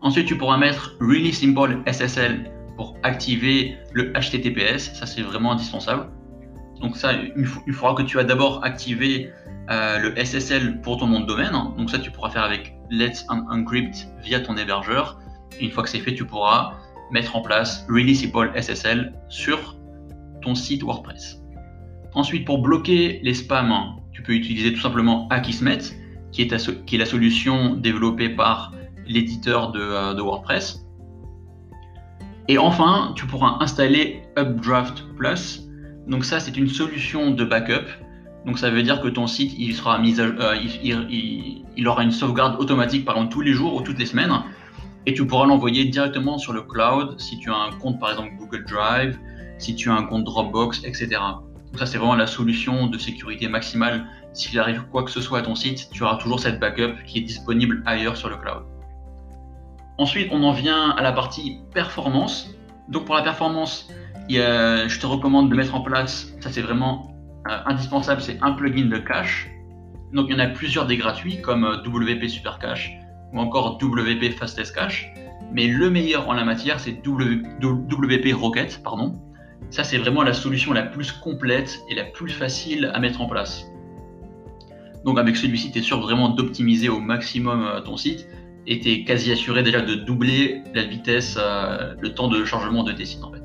Ensuite, 0.00 0.26
tu 0.26 0.36
pourras 0.36 0.56
mettre 0.56 0.96
Really 1.00 1.32
Simple 1.32 1.80
SSL 1.86 2.50
pour 2.76 2.96
activer 3.02 3.76
le 3.92 4.12
HTTPS. 4.12 4.94
Ça, 4.94 5.06
c'est 5.06 5.22
vraiment 5.22 5.52
indispensable. 5.52 6.08
Donc 6.80 6.96
ça, 6.96 7.12
il, 7.12 7.72
faudra 7.72 7.94
que 7.94 8.02
tu 8.02 8.18
as 8.18 8.24
d'abord 8.24 8.64
activé 8.64 9.30
euh, 9.70 9.98
le 9.98 10.16
SSL 10.24 10.80
pour 10.80 10.96
ton 10.96 11.06
nom 11.06 11.20
de 11.20 11.26
domaine. 11.26 11.52
Donc 11.78 11.90
ça, 11.90 11.98
tu 11.98 12.10
pourras 12.10 12.30
faire 12.30 12.42
avec 12.42 12.74
Let's 12.90 13.24
Encrypt 13.28 14.08
via 14.22 14.40
ton 14.40 14.56
hébergeur. 14.56 15.20
une 15.60 15.70
fois 15.70 15.84
que 15.84 15.88
c'est 15.88 16.00
fait, 16.00 16.14
tu 16.14 16.24
pourras 16.24 16.72
mettre 17.12 17.36
en 17.36 17.42
place 17.42 17.86
Really 17.88 18.16
Simple 18.16 18.50
SSL 18.56 19.12
sur 19.28 19.76
ton 20.42 20.54
site 20.54 20.82
WordPress. 20.82 21.40
Ensuite, 22.14 22.44
pour 22.44 22.58
bloquer 22.58 23.20
les 23.22 23.34
spams, 23.34 23.72
tu 24.12 24.22
peux 24.22 24.32
utiliser 24.32 24.72
tout 24.72 24.80
simplement 24.80 25.28
Akismet, 25.28 25.78
qui 26.30 26.42
est, 26.42 26.98
la 26.98 27.06
solution 27.06 27.74
développée 27.76 28.28
par 28.28 28.72
l'éditeur 29.06 29.72
de, 29.72 29.80
euh, 29.80 30.14
de 30.14 30.20
WordPress. 30.20 30.86
Et 32.48 32.58
enfin, 32.58 33.12
tu 33.16 33.26
pourras 33.26 33.58
installer 33.60 34.22
Updraft 34.36 35.04
Plus, 35.16 35.62
donc 36.06 36.24
ça, 36.24 36.40
c'est 36.40 36.56
une 36.56 36.68
solution 36.68 37.30
de 37.30 37.44
backup. 37.44 37.86
Donc 38.44 38.58
ça 38.58 38.70
veut 38.70 38.82
dire 38.82 39.00
que 39.00 39.08
ton 39.08 39.26
site, 39.26 39.54
il 39.56 39.76
mis 40.00 40.20
euh, 40.20 40.56
il, 41.76 41.88
aura 41.88 42.02
une 42.02 42.10
sauvegarde 42.10 42.60
automatique 42.60 43.04
par 43.04 43.16
exemple 43.16 43.32
tous 43.32 43.40
les 43.40 43.52
jours 43.52 43.74
ou 43.74 43.82
toutes 43.82 43.98
les 43.98 44.06
semaines, 44.06 44.32
et 45.06 45.14
tu 45.14 45.24
pourras 45.26 45.46
l'envoyer 45.46 45.84
directement 45.84 46.38
sur 46.38 46.52
le 46.52 46.62
cloud 46.62 47.20
si 47.20 47.38
tu 47.38 47.50
as 47.50 47.56
un 47.56 47.70
compte 47.78 48.00
par 48.00 48.10
exemple 48.10 48.32
Google 48.38 48.64
Drive, 48.64 49.18
si 49.58 49.74
tu 49.74 49.90
as 49.90 49.94
un 49.94 50.04
compte 50.04 50.24
Dropbox, 50.24 50.84
etc. 50.84 51.08
Donc 51.10 51.78
ça 51.78 51.86
c'est 51.86 51.98
vraiment 51.98 52.16
la 52.16 52.26
solution 52.26 52.86
de 52.86 52.98
sécurité 52.98 53.48
maximale. 53.48 54.06
S'il 54.32 54.58
arrive 54.58 54.84
quoi 54.90 55.04
que 55.04 55.10
ce 55.10 55.20
soit 55.20 55.40
à 55.40 55.42
ton 55.42 55.54
site, 55.54 55.88
tu 55.90 56.02
auras 56.02 56.16
toujours 56.16 56.40
cette 56.40 56.58
backup 56.58 57.02
qui 57.06 57.18
est 57.18 57.22
disponible 57.22 57.82
ailleurs 57.86 58.16
sur 58.16 58.28
le 58.28 58.36
cloud. 58.36 58.64
Ensuite, 59.98 60.28
on 60.32 60.42
en 60.42 60.52
vient 60.52 60.90
à 60.90 61.02
la 61.02 61.12
partie 61.12 61.60
performance. 61.74 62.50
Donc 62.88 63.04
pour 63.04 63.14
la 63.14 63.22
performance, 63.22 63.88
je 64.28 64.98
te 64.98 65.06
recommande 65.06 65.50
de 65.50 65.54
mettre 65.54 65.74
en 65.74 65.80
place, 65.80 66.32
ça 66.40 66.50
c'est 66.50 66.62
vraiment 66.62 67.12
euh, 67.48 67.58
indispensable, 67.66 68.20
c'est 68.20 68.38
un 68.40 68.52
plugin 68.52 68.86
de 68.86 68.98
cache. 68.98 69.50
Donc 70.12 70.26
il 70.28 70.32
y 70.32 70.36
en 70.36 70.38
a 70.38 70.46
plusieurs 70.46 70.86
des 70.86 70.96
gratuits 70.96 71.40
comme 71.40 71.64
euh, 71.64 71.82
WP 71.84 72.28
Super 72.28 72.58
Cache 72.58 72.92
ou 73.32 73.40
encore 73.40 73.78
WP 73.82 74.32
Fastest 74.38 74.74
Cache. 74.74 75.12
Mais 75.52 75.66
le 75.66 75.90
meilleur 75.90 76.28
en 76.28 76.34
la 76.34 76.44
matière, 76.44 76.78
c'est 76.78 77.06
WP 77.06 78.32
Rocket. 78.32 78.80
Pardon. 78.82 79.20
Ça, 79.70 79.84
c'est 79.84 79.98
vraiment 79.98 80.22
la 80.22 80.32
solution 80.32 80.72
la 80.72 80.82
plus 80.82 81.12
complète 81.12 81.80
et 81.90 81.94
la 81.94 82.04
plus 82.04 82.30
facile 82.30 82.90
à 82.92 83.00
mettre 83.00 83.20
en 83.20 83.26
place. 83.26 83.66
Donc 85.04 85.18
avec 85.18 85.36
celui-ci, 85.36 85.72
tu 85.72 85.78
es 85.78 85.82
sûr 85.82 86.00
vraiment 86.00 86.28
d'optimiser 86.28 86.88
au 86.88 87.00
maximum 87.00 87.64
euh, 87.64 87.80
ton 87.80 87.96
site 87.96 88.28
et 88.66 88.78
tu 88.80 88.90
es 88.90 89.04
quasi 89.04 89.32
assuré 89.32 89.62
déjà 89.62 89.80
de 89.80 89.94
doubler 89.94 90.62
la 90.74 90.84
vitesse, 90.84 91.36
le 91.36 92.08
temps 92.10 92.28
de 92.28 92.44
chargement 92.44 92.84
de 92.84 92.92
tes 92.92 93.04
sites 93.04 93.24
en 93.24 93.32
fait. 93.32 93.42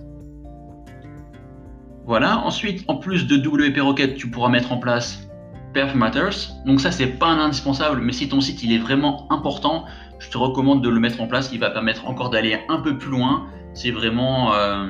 Voilà. 2.08 2.40
Ensuite, 2.40 2.86
en 2.88 2.96
plus 2.96 3.28
de 3.28 3.36
WP 3.36 3.80
Rocket, 3.82 4.16
tu 4.16 4.32
pourras 4.32 4.50
mettre 4.50 4.72
en 4.72 4.78
place 4.78 5.28
Perf 5.74 5.94
Matters. 5.94 6.54
Donc 6.66 6.80
ça, 6.80 6.90
c'est 6.90 7.20
pas 7.20 7.28
un 7.28 7.38
indispensable, 7.38 8.00
mais 8.02 8.14
si 8.14 8.30
ton 8.30 8.40
site 8.40 8.64
il 8.64 8.72
est 8.72 8.80
vraiment 8.80 9.28
important, 9.30 9.86
je 10.18 10.30
te 10.30 10.38
recommande 10.38 10.82
de 10.82 10.90
le 10.90 11.00
mettre 11.02 11.22
en 11.22 11.28
place. 11.28 11.50
Il 11.52 11.60
va 11.60 11.70
permettre 11.70 12.08
encore 12.08 12.30
d'aller 12.30 12.60
un 12.70 12.80
peu 12.80 12.98
plus 12.98 13.12
loin. 13.12 13.48
C'est 13.74 13.92
vraiment 13.92 14.54
euh, 14.54 14.88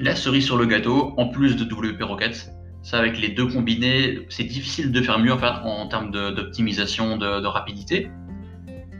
la 0.00 0.16
cerise 0.16 0.44
sur 0.44 0.56
le 0.56 0.66
gâteau, 0.66 1.14
en 1.16 1.28
plus 1.28 1.56
de 1.56 1.64
WP 1.64 2.02
Rocket. 2.02 2.50
Ça, 2.82 2.98
avec 2.98 3.18
les 3.18 3.28
deux 3.28 3.46
combinés, 3.46 4.26
c'est 4.28 4.44
difficile 4.44 4.92
de 4.92 5.00
faire 5.00 5.18
mieux 5.18 5.32
en, 5.32 5.38
fait, 5.38 5.46
en 5.46 5.86
termes 5.88 6.10
d'optimisation, 6.10 7.16
de, 7.16 7.46
rapidité. 7.46 8.10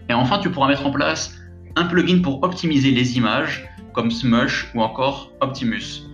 Et 0.08 0.14
enfin, 0.14 0.38
tu 0.38 0.50
pourras 0.50 0.68
mettre 0.68 0.86
en 0.86 0.90
place 0.90 1.38
un 1.76 1.84
plugin 1.84 2.22
pour 2.22 2.42
optimiser 2.42 2.90
les 2.92 3.16
images, 3.16 3.68
comme 3.92 4.10
Smush 4.10 4.70
ou 4.74 4.82
encore 4.82 5.32
Optimus. 5.40 6.06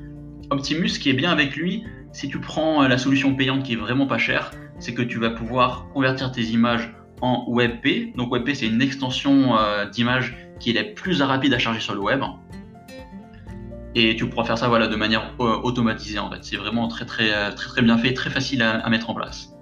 Optimus, 0.50 0.99
qui 0.99 1.10
est 1.10 1.14
bien 1.14 1.30
avec 1.30 1.56
lui, 1.56 1.84
si 2.12 2.28
tu 2.28 2.40
prends 2.40 2.82
euh, 2.82 2.88
la 2.88 2.99
solution 2.99 3.34
payante 3.34 3.62
qui 3.62 3.75
est 3.75 3.76
vraiment 3.76 4.06
pas 4.06 4.18
chère, 4.18 4.50
c'est 4.78 4.94
que 4.94 5.02
tu 5.02 5.18
vas 5.18 5.30
pouvoir 5.30 5.87
convertir 5.92 6.32
tes 6.32 6.42
images 6.42 6.92
en 7.20 7.46
WebP. 7.49 8.16
Donc 8.16 8.32
WebP, 8.32 8.54
c'est 8.54 8.66
une 8.66 8.82
extension 8.82 9.56
euh, 9.56 9.88
d'image 9.88 10.37
qui 10.58 10.70
est 10.70 10.75
la 10.75 10.84
plus 10.84 11.22
rapide 11.22 11.54
à 11.54 11.58
charger 11.58 11.80
sur 11.80 11.94
le 11.94 12.00
web. 12.00 12.22
Et 13.94 14.14
tu 14.16 14.28
pourras 14.28 14.44
faire 14.44 14.59
ça 14.59 14.68
de 14.68 14.97
manière 14.97 15.35
euh, 15.40 15.56
automatisée 15.62 16.18
en 16.18 16.30
fait. 16.30 16.38
C'est 16.42 16.56
vraiment 16.56 16.88
très, 16.88 17.04
très 17.04 17.54
très 17.54 17.82
bien 17.82 17.99
fait, 17.99 18.14
très 18.14 18.30
facile 18.30 18.62
à, 18.62 18.88
mettre 18.88 19.11
en 19.11 19.14
place. 19.14 19.54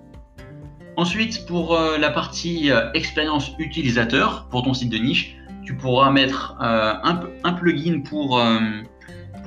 Ensuite, 0.97 1.47
pour 1.47 1.79
la 1.99 2.11
partie 2.11 2.71
expérience 2.93 3.53
utilisateur 3.61 4.49
pour 4.51 4.65
ton 4.65 4.75
site 4.75 4.91
de 4.91 4.99
niche, 4.99 5.37
tu 5.65 5.77
pourras 5.77 6.11
mettre 6.11 6.57
un, 6.59 7.53
plugin 7.53 8.01
pour 8.03 8.37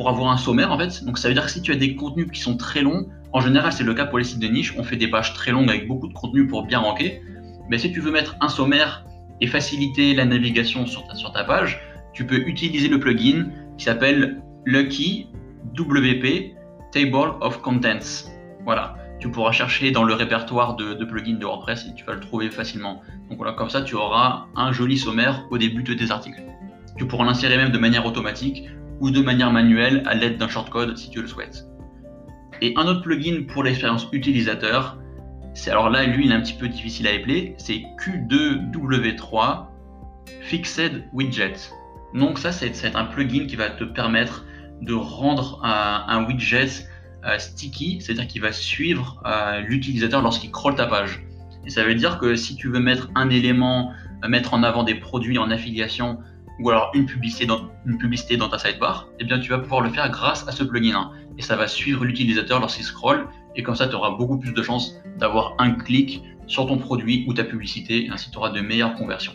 avoir 0.10 0.32
un 0.32 0.38
sommaire 0.38 0.72
en 0.72 0.78
fait. 0.78 1.04
Donc 1.04 1.18
ça 1.18 1.28
veut 1.28 1.34
dire 1.34 1.46
que 1.46 1.52
si 1.52 1.62
tu 1.62 1.72
as 1.72 1.76
des 1.76 1.96
contenus 1.96 2.28
qui 2.32 2.40
sont 2.40 2.58
très 2.58 2.82
longs, 2.82 3.08
en 3.34 3.42
général 3.42 3.72
c'est 3.72 3.84
le 3.84 3.94
cas 3.94 4.06
pour 4.06 4.18
les 4.18 4.24
sites 4.24 4.40
de 4.40 4.48
niche, 4.48 4.74
on 4.78 4.84
fait 4.84 4.96
des 4.96 5.08
pages 5.08 5.34
très 5.34 5.52
longues 5.52 5.70
avec 5.70 5.88
beaucoup 5.88 6.08
de 6.08 6.14
contenu 6.14 6.48
pour 6.48 6.66
bien 6.66 6.80
ranker. 6.80 7.22
Mais 7.70 7.78
si 7.78 7.92
tu 7.92 8.00
veux 8.00 8.12
mettre 8.12 8.36
un 8.42 8.50
sommaire 8.50 9.06
et 9.40 9.48
faciliter 9.48 10.14
la 10.14 10.26
navigation 10.26 10.86
sur 10.86 11.04
ta 11.34 11.44
page, 11.44 11.82
tu 12.14 12.26
peux 12.26 12.38
utiliser 12.48 12.88
le 12.88 13.00
plugin 13.00 13.48
qui 13.78 13.86
s'appelle 13.86 14.42
Lucky 14.66 15.28
WP 15.78 16.56
Table 16.92 17.34
of 17.42 17.62
Contents. 17.62 18.30
Voilà, 18.64 18.96
tu 19.20 19.30
pourras 19.30 19.52
chercher 19.52 19.92
dans 19.92 20.04
le 20.04 20.14
répertoire 20.14 20.76
de, 20.76 21.04
plugins 21.06 21.38
de 21.38 21.46
WordPress 21.46 21.88
et 21.88 21.96
tu 21.96 22.06
vas 22.06 22.14
le 22.14 22.20
trouver 22.20 22.50
facilement. 22.50 23.02
Donc 23.30 23.38
voilà, 23.38 23.54
comme 23.54 23.70
ça 23.70 23.82
tu 23.82 23.96
auras 23.96 24.46
un 24.56 24.72
joli 24.72 24.98
sommaire 24.98 25.46
au 25.50 25.58
début 25.58 25.84
de 25.84 25.94
tes 25.94 26.12
articles. 26.12 26.42
Tu 26.98 27.08
pourras 27.08 27.26
l'insérer 27.26 27.58
même 27.58 27.72
de 27.72 27.78
manière 27.78 28.06
automatique 28.06 28.68
ou 29.00 29.10
de 29.10 29.22
manière 29.22 29.52
manuelle 29.52 30.04
à 30.06 30.14
l'aide 30.14 30.38
d'un 30.38 30.48
shortcode 30.48 30.96
si 30.98 31.10
tu 31.10 31.22
le 31.22 31.28
souhaites. 31.28 31.66
Et 32.62 32.74
un 32.78 32.86
autre 32.86 33.02
plugin 33.02 33.46
pour 33.52 33.64
l'expérience 33.64 34.08
utilisateur, 34.12 34.98
c'est 35.56 35.72
alors 35.72 35.90
là, 35.90 36.06
lui, 36.06 36.26
il 36.26 36.32
est 36.32 36.36
un 36.36 36.42
petit 36.42 36.54
peu 36.54 36.68
difficile 36.68 37.08
à 37.08 37.12
appeler, 37.12 37.56
c'est 37.58 37.84
Q2W3 38.00 39.66
Fixed 40.42 41.04
Widget. 41.14 41.72
Donc 42.14 42.38
ça, 42.38 42.52
c'est 42.52 42.96
un 42.96 43.06
plugin 43.06 43.48
qui 43.48 43.56
va 43.56 43.70
te 43.70 43.84
permettre 43.84 44.46
de 44.82 44.94
rendre 44.94 45.60
un, 45.64 46.26
widget 46.26 46.88
euh, 47.26 47.38
sticky, 47.38 48.02
c'est-à-dire 48.02 48.28
qu'il 48.28 48.42
va 48.42 48.52
suivre 48.52 49.22
euh, 49.26 49.60
l'utilisateur 49.62 50.22
lorsqu'il 50.22 50.50
scrolle 50.50 50.76
ta 50.76 50.88
page. 50.88 51.24
Et 51.66 51.70
ça 51.70 51.84
veut 51.84 51.94
dire 51.94 52.18
que 52.18 52.36
si 52.36 52.56
tu 52.56 52.70
veux 52.70 52.80
mettre 52.80 53.10
un 53.16 53.30
élément, 53.30 53.92
euh, 54.24 54.28
mettre 54.28 54.54
en 54.54 54.64
avant 54.64 54.84
des 54.84 54.96
produits 54.96 55.38
en 55.38 55.52
affiliation 55.52 56.20
ou 56.60 56.70
alors 56.70 56.92
une 56.94 57.06
publicité 57.06 57.46
dans, 57.46 58.50
ta 58.50 58.58
sidebar, 58.58 59.08
eh 59.20 59.24
bien 59.24 59.40
tu 59.40 59.50
vas 59.52 59.60
pouvoir 59.60 59.82
le 59.82 59.90
faire 59.90 60.10
grâce 60.10 60.48
à 60.48 60.52
ce 60.52 60.64
plugin. 60.64 61.12
Et 61.38 61.42
ça 61.42 61.56
va 61.56 61.68
suivre 61.68 62.04
l'utilisateur 62.04 62.60
lorsqu'il 62.60 62.84
scrolle 62.84 63.28
et 63.56 63.64
comme 63.64 63.76
ça 63.76 63.88
tu 63.88 63.96
auras 63.96 64.12
beaucoup 64.12 64.38
plus 64.38 64.54
de 64.54 64.62
chances 64.64 64.96
d'avoir 65.18 65.54
un 65.60 65.72
clic 65.72 66.24
sur 66.48 66.66
ton 66.66 66.78
produit 66.78 67.24
ou 67.28 67.34
ta 67.34 67.44
publicité 67.44 68.06
et 68.06 68.10
ainsi 68.10 68.32
tu 68.32 68.38
auras 68.38 68.50
de 68.50 68.62
meilleures 68.62 68.96
conversions. 68.96 69.34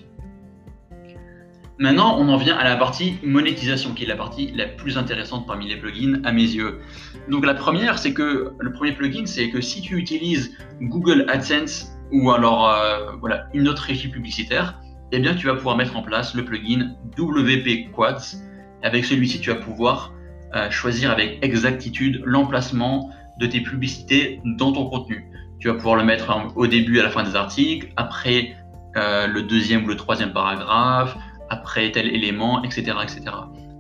Maintenant, 1.78 2.16
on 2.18 2.28
en 2.30 2.38
vient 2.38 2.56
à 2.56 2.64
la 2.64 2.76
partie 2.76 3.18
monétisation, 3.23 3.92
qui 3.92 4.04
est 4.04 4.06
la 4.06 4.16
partie 4.16 4.50
la 4.54 4.64
plus 4.66 4.97
intéressante 4.97 5.47
parmi 5.47 5.68
les 5.68 5.76
plugins 5.76 6.21
à 6.25 6.33
mes 6.33 6.42
yeux. 6.42 6.80
Donc 7.28 7.45
la 7.45 7.52
première, 7.52 7.99
c'est 7.99 8.14
que 8.14 8.52
le 8.59 8.73
premier 8.73 8.92
plugin, 8.92 9.26
c'est 9.26 9.50
que 9.50 9.61
si 9.61 9.83
tu 9.83 9.97
utilises 9.97 10.56
Google 10.80 11.26
AdSense 11.28 11.92
ou 12.12 12.30
alors 12.30 12.71
euh, 12.71 13.12
voilà 13.21 13.49
une 13.52 13.68
autre 13.68 13.83
régie 13.83 14.09
publicitaire, 14.09 14.80
eh 15.12 15.18
bien 15.18 15.35
tu 15.35 15.49
vas 15.49 15.54
pouvoir 15.54 15.76
mettre 15.76 15.97
en 15.97 16.02
place 16.02 16.35
le 16.35 16.47
plugin 16.47 16.95
WP 17.18 17.92
Quads. 17.95 18.38
Avec 18.83 19.04
celui-ci, 19.04 19.40
tu 19.40 19.50
vas 19.50 19.56
pouvoir 19.56 20.14
euh, 20.54 20.71
choisir 20.71 21.11
avec 21.11 21.45
exactitude 21.45 22.23
l'emplacement 22.25 23.11
de 23.38 23.47
tes 23.47 23.61
publicités 23.61 24.40
dans 24.45 24.73
ton 24.73 24.87
contenu. 24.88 25.30
Tu 25.59 25.68
vas 25.68 25.75
pouvoir 25.75 25.97
le 25.97 26.04
mettre 26.04 26.35
au 26.54 26.66
début, 26.66 27.00
à 27.00 27.02
la 27.02 27.11
fin 27.11 27.23
des 27.23 27.37
articles, 27.37 27.92
après 27.97 28.56
euh, 28.97 29.26
le 29.26 29.42
deuxième 29.42 29.85
ou 29.85 29.88
le 29.88 29.97
troisième 29.97 30.33
paragraphe, 30.33 31.18
après 31.50 31.90
tel 31.92 32.06
élément, 32.14 32.62
etc. 32.62 32.96
etc. 33.02 33.22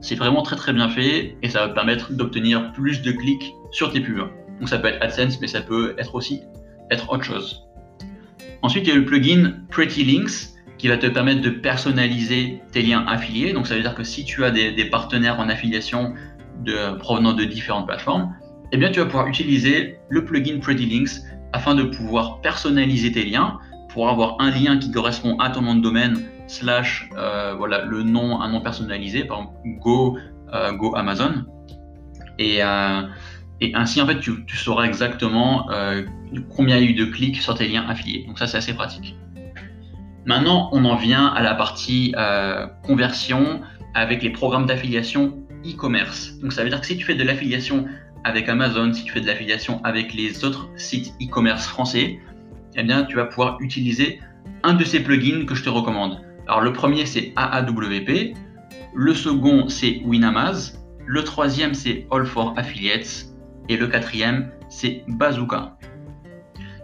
C'est 0.00 0.14
vraiment 0.14 0.42
très 0.42 0.56
très 0.56 0.72
bien 0.72 0.88
fait 0.88 1.36
et 1.42 1.48
ça 1.48 1.66
va 1.66 1.72
permettre 1.72 2.12
d'obtenir 2.12 2.72
plus 2.72 3.02
de 3.02 3.12
clics 3.12 3.52
sur 3.70 3.92
tes 3.92 4.00
pubs. 4.00 4.28
Donc 4.60 4.68
ça 4.68 4.78
peut 4.78 4.88
être 4.88 5.02
AdSense, 5.02 5.40
mais 5.40 5.46
ça 5.46 5.60
peut 5.60 5.94
être 5.98 6.14
aussi 6.14 6.42
être 6.90 7.10
autre 7.12 7.24
chose. 7.24 7.66
Ensuite, 8.62 8.86
il 8.86 8.90
y 8.90 8.92
a 8.92 8.96
le 8.96 9.04
plugin 9.04 9.54
Pretty 9.70 10.04
Links 10.04 10.56
qui 10.78 10.88
va 10.88 10.96
te 10.96 11.06
permettre 11.06 11.40
de 11.40 11.50
personnaliser 11.50 12.60
tes 12.72 12.82
liens 12.82 13.04
affiliés. 13.06 13.52
Donc 13.52 13.66
ça 13.66 13.74
veut 13.74 13.80
dire 13.80 13.94
que 13.94 14.04
si 14.04 14.24
tu 14.24 14.44
as 14.44 14.50
des, 14.50 14.84
partenaires 14.90 15.40
en 15.40 15.48
affiliation 15.48 16.14
de, 16.64 16.96
provenant 16.98 17.32
de 17.32 17.44
différentes 17.44 17.86
plateformes, 17.86 18.34
eh 18.72 18.76
bien 18.76 18.90
tu 18.90 19.00
vas 19.00 19.06
pouvoir 19.06 19.28
utiliser 19.28 19.98
le 20.08 20.24
plugin 20.24 20.58
Pretty 20.60 20.86
Links 20.86 21.22
afin 21.52 21.74
de 21.74 21.84
pouvoir 21.84 22.40
personnaliser 22.40 23.12
tes 23.12 23.24
liens 23.24 23.58
pour 23.88 24.08
avoir 24.08 24.36
un 24.40 24.50
lien 24.50 24.78
qui 24.78 24.90
correspond 24.90 25.38
à 25.38 25.50
ton 25.50 25.62
nom 25.62 25.74
de 25.74 25.80
domaine 25.80 26.24
slash 26.46 27.08
euh, 27.16 27.54
voilà 27.56 27.84
le 27.84 28.02
nom 28.02 28.40
un 28.40 28.50
nom 28.50 28.60
personnalisé 28.60 29.24
par 29.24 29.38
exemple 29.38 29.54
Go 29.80 30.18
euh, 30.52 30.92
Amazon. 30.94 31.44
Et, 32.38 32.62
euh, 32.62 33.02
et 33.60 33.74
ainsi 33.74 34.00
en 34.00 34.06
fait 34.06 34.20
tu, 34.20 34.44
tu 34.46 34.56
sauras 34.56 34.84
exactement 34.84 35.68
combien 36.54 36.76
il 36.76 36.84
y 36.84 36.86
a 36.86 36.90
eu 36.90 36.94
de 36.94 37.06
clics 37.06 37.40
sur 37.40 37.54
tes 37.54 37.68
liens 37.68 37.86
affiliés. 37.88 38.24
Donc 38.26 38.38
ça 38.38 38.46
c'est 38.46 38.58
assez 38.58 38.74
pratique. 38.74 39.16
Maintenant 40.24 40.68
on 40.72 40.84
en 40.84 40.96
vient 40.96 41.26
à 41.26 41.42
la 41.42 41.54
partie 41.54 42.14
conversion 42.84 43.60
avec 43.94 44.22
les 44.22 44.30
programmes 44.30 44.66
d'affiliation 44.66 45.38
e-commerce. 45.64 46.38
Donc 46.40 46.52
ça 46.52 46.62
veut 46.62 46.68
dire 46.68 46.80
que 46.80 46.86
si 46.86 46.96
tu 46.96 47.04
fais 47.04 47.14
de 47.14 47.24
l'affiliation 47.24 47.86
avec 48.24 48.48
Amazon 48.48 48.92
si 48.92 49.04
tu 49.04 49.12
fais 49.12 49.20
de 49.20 49.26
l'affiliation 49.26 49.80
avec 49.84 50.12
les 50.12 50.44
autres 50.44 50.68
sites 50.76 51.14
e-commerce 51.22 51.66
français 51.66 52.18
eh 52.76 52.82
bien 52.82 53.04
tu 53.04 53.16
vas 53.16 53.24
pouvoir 53.24 53.56
utiliser 53.60 54.20
un 54.62 54.74
de 54.74 54.84
ces 54.84 55.00
plugins 55.00 55.46
que 55.46 55.54
je 55.54 55.62
te 55.62 55.68
recommande. 55.68 56.25
Alors 56.46 56.60
le 56.60 56.72
premier 56.72 57.06
c'est 57.06 57.32
AAWP, 57.36 58.34
le 58.94 59.14
second 59.14 59.68
c'est 59.68 60.00
Winamaz, 60.04 60.78
le 61.06 61.24
troisième 61.24 61.74
c'est 61.74 62.06
All 62.10 62.24
for 62.26 62.54
Affiliates 62.56 63.26
et 63.68 63.76
le 63.76 63.88
quatrième 63.88 64.50
c'est 64.68 65.04
Bazooka. 65.08 65.76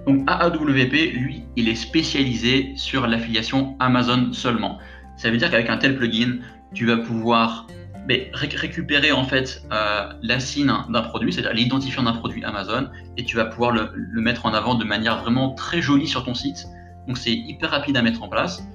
Donc 0.06 0.24
AAWP, 0.26 1.12
lui, 1.14 1.44
il 1.54 1.68
est 1.68 1.76
spécialisé 1.76 2.72
sur 2.74 3.06
l'affiliation 3.06 3.76
Amazon 3.78 4.32
seulement. 4.32 4.78
Ça 5.16 5.30
veut 5.30 5.36
dire 5.36 5.50
qu'avec 5.50 5.70
un 5.70 5.76
tel 5.76 5.96
plugin, 5.96 6.38
tu 6.74 6.86
vas 6.86 6.96
pouvoir 6.96 7.68
ben, 8.08 8.22
récupérer 8.32 9.12
en 9.12 9.22
fait 9.22 9.62
euh, 9.72 10.12
la 10.22 10.40
SIN 10.40 10.86
d'un 10.88 11.02
produit, 11.02 11.32
c'est-à-dire 11.32 11.52
l'identifiant 11.52 12.02
d'un 12.02 12.14
produit 12.14 12.42
Amazon, 12.44 12.88
et 13.16 13.24
tu 13.24 13.36
vas 13.36 13.44
pouvoir 13.44 13.70
le, 13.70 13.92
mettre 14.20 14.44
en 14.44 14.54
avant 14.54 14.74
de 14.74 14.84
manière 14.84 15.22
vraiment 15.22 15.54
très 15.54 15.80
jolie 15.80 16.08
sur 16.08 16.24
ton 16.24 16.34
site. 16.34 16.66
Donc 17.06 17.16
c'est 17.16 17.32
hyper 17.32 17.70
rapide 17.70 17.96
à 17.96 18.02
mettre 18.02 18.22
en 18.24 18.28
place. 18.28 18.66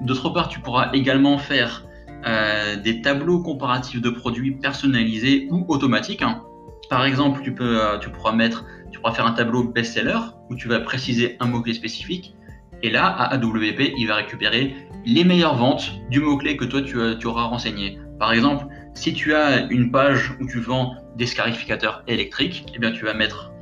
D'autre 0.00 0.30
part, 0.30 0.48
tu 0.48 0.60
pourras 0.60 0.90
également 0.92 1.38
faire 1.38 1.86
euh, 2.26 2.76
des 2.76 3.02
tableaux 3.02 3.40
comparatifs 3.40 4.00
de 4.00 4.10
produits 4.10 4.52
personnalisés 4.52 5.48
ou 5.50 5.64
automatiques. 5.68 6.22
Hein. 6.22 6.42
Par 6.90 7.04
exemple, 7.04 7.40
tu, 7.42 7.54
peux, 7.54 7.80
euh, 7.80 7.98
pourras 7.98 8.32
mettre, 8.32 8.64
tu 8.90 8.98
pourras 8.98 9.14
faire 9.14 9.26
un 9.26 9.32
tableau 9.32 9.64
best-seller 9.64 10.18
où 10.50 10.56
tu 10.56 10.66
vas 10.66 10.80
préciser 10.80 11.36
un 11.40 11.46
mot-clé 11.46 11.72
spécifique. 11.74 12.34
Et 12.82 12.90
là, 12.90 13.06
à 13.06 13.34
AWP, 13.34 13.92
il 13.96 14.06
va 14.06 14.16
récupérer 14.16 14.74
les 15.04 15.24
meilleures 15.24 15.56
ventes 15.56 15.92
du 16.10 16.20
mot-clé 16.20 16.56
que 16.56 16.64
toi 16.64 16.82
tu, 16.82 16.98
euh, 16.98 17.14
tu, 17.16 17.26
auras 17.26 17.44
renseigné. 17.44 17.98
Par 18.18 18.32
exemple, 18.32 18.66
si 18.94 19.14
tu 19.14 19.34
as 19.34 19.66
une 19.70 19.90
page 19.90 20.32
où 20.40 20.46
tu 20.46 20.58
vends 20.58 20.96
des 21.16 21.26
scarificateurs 21.26 22.02
électriques, 22.08 22.66
eh 22.74 22.78
bien 22.78 22.92
tu 22.92 23.04
vas 23.04 23.14
mettre 23.14 23.52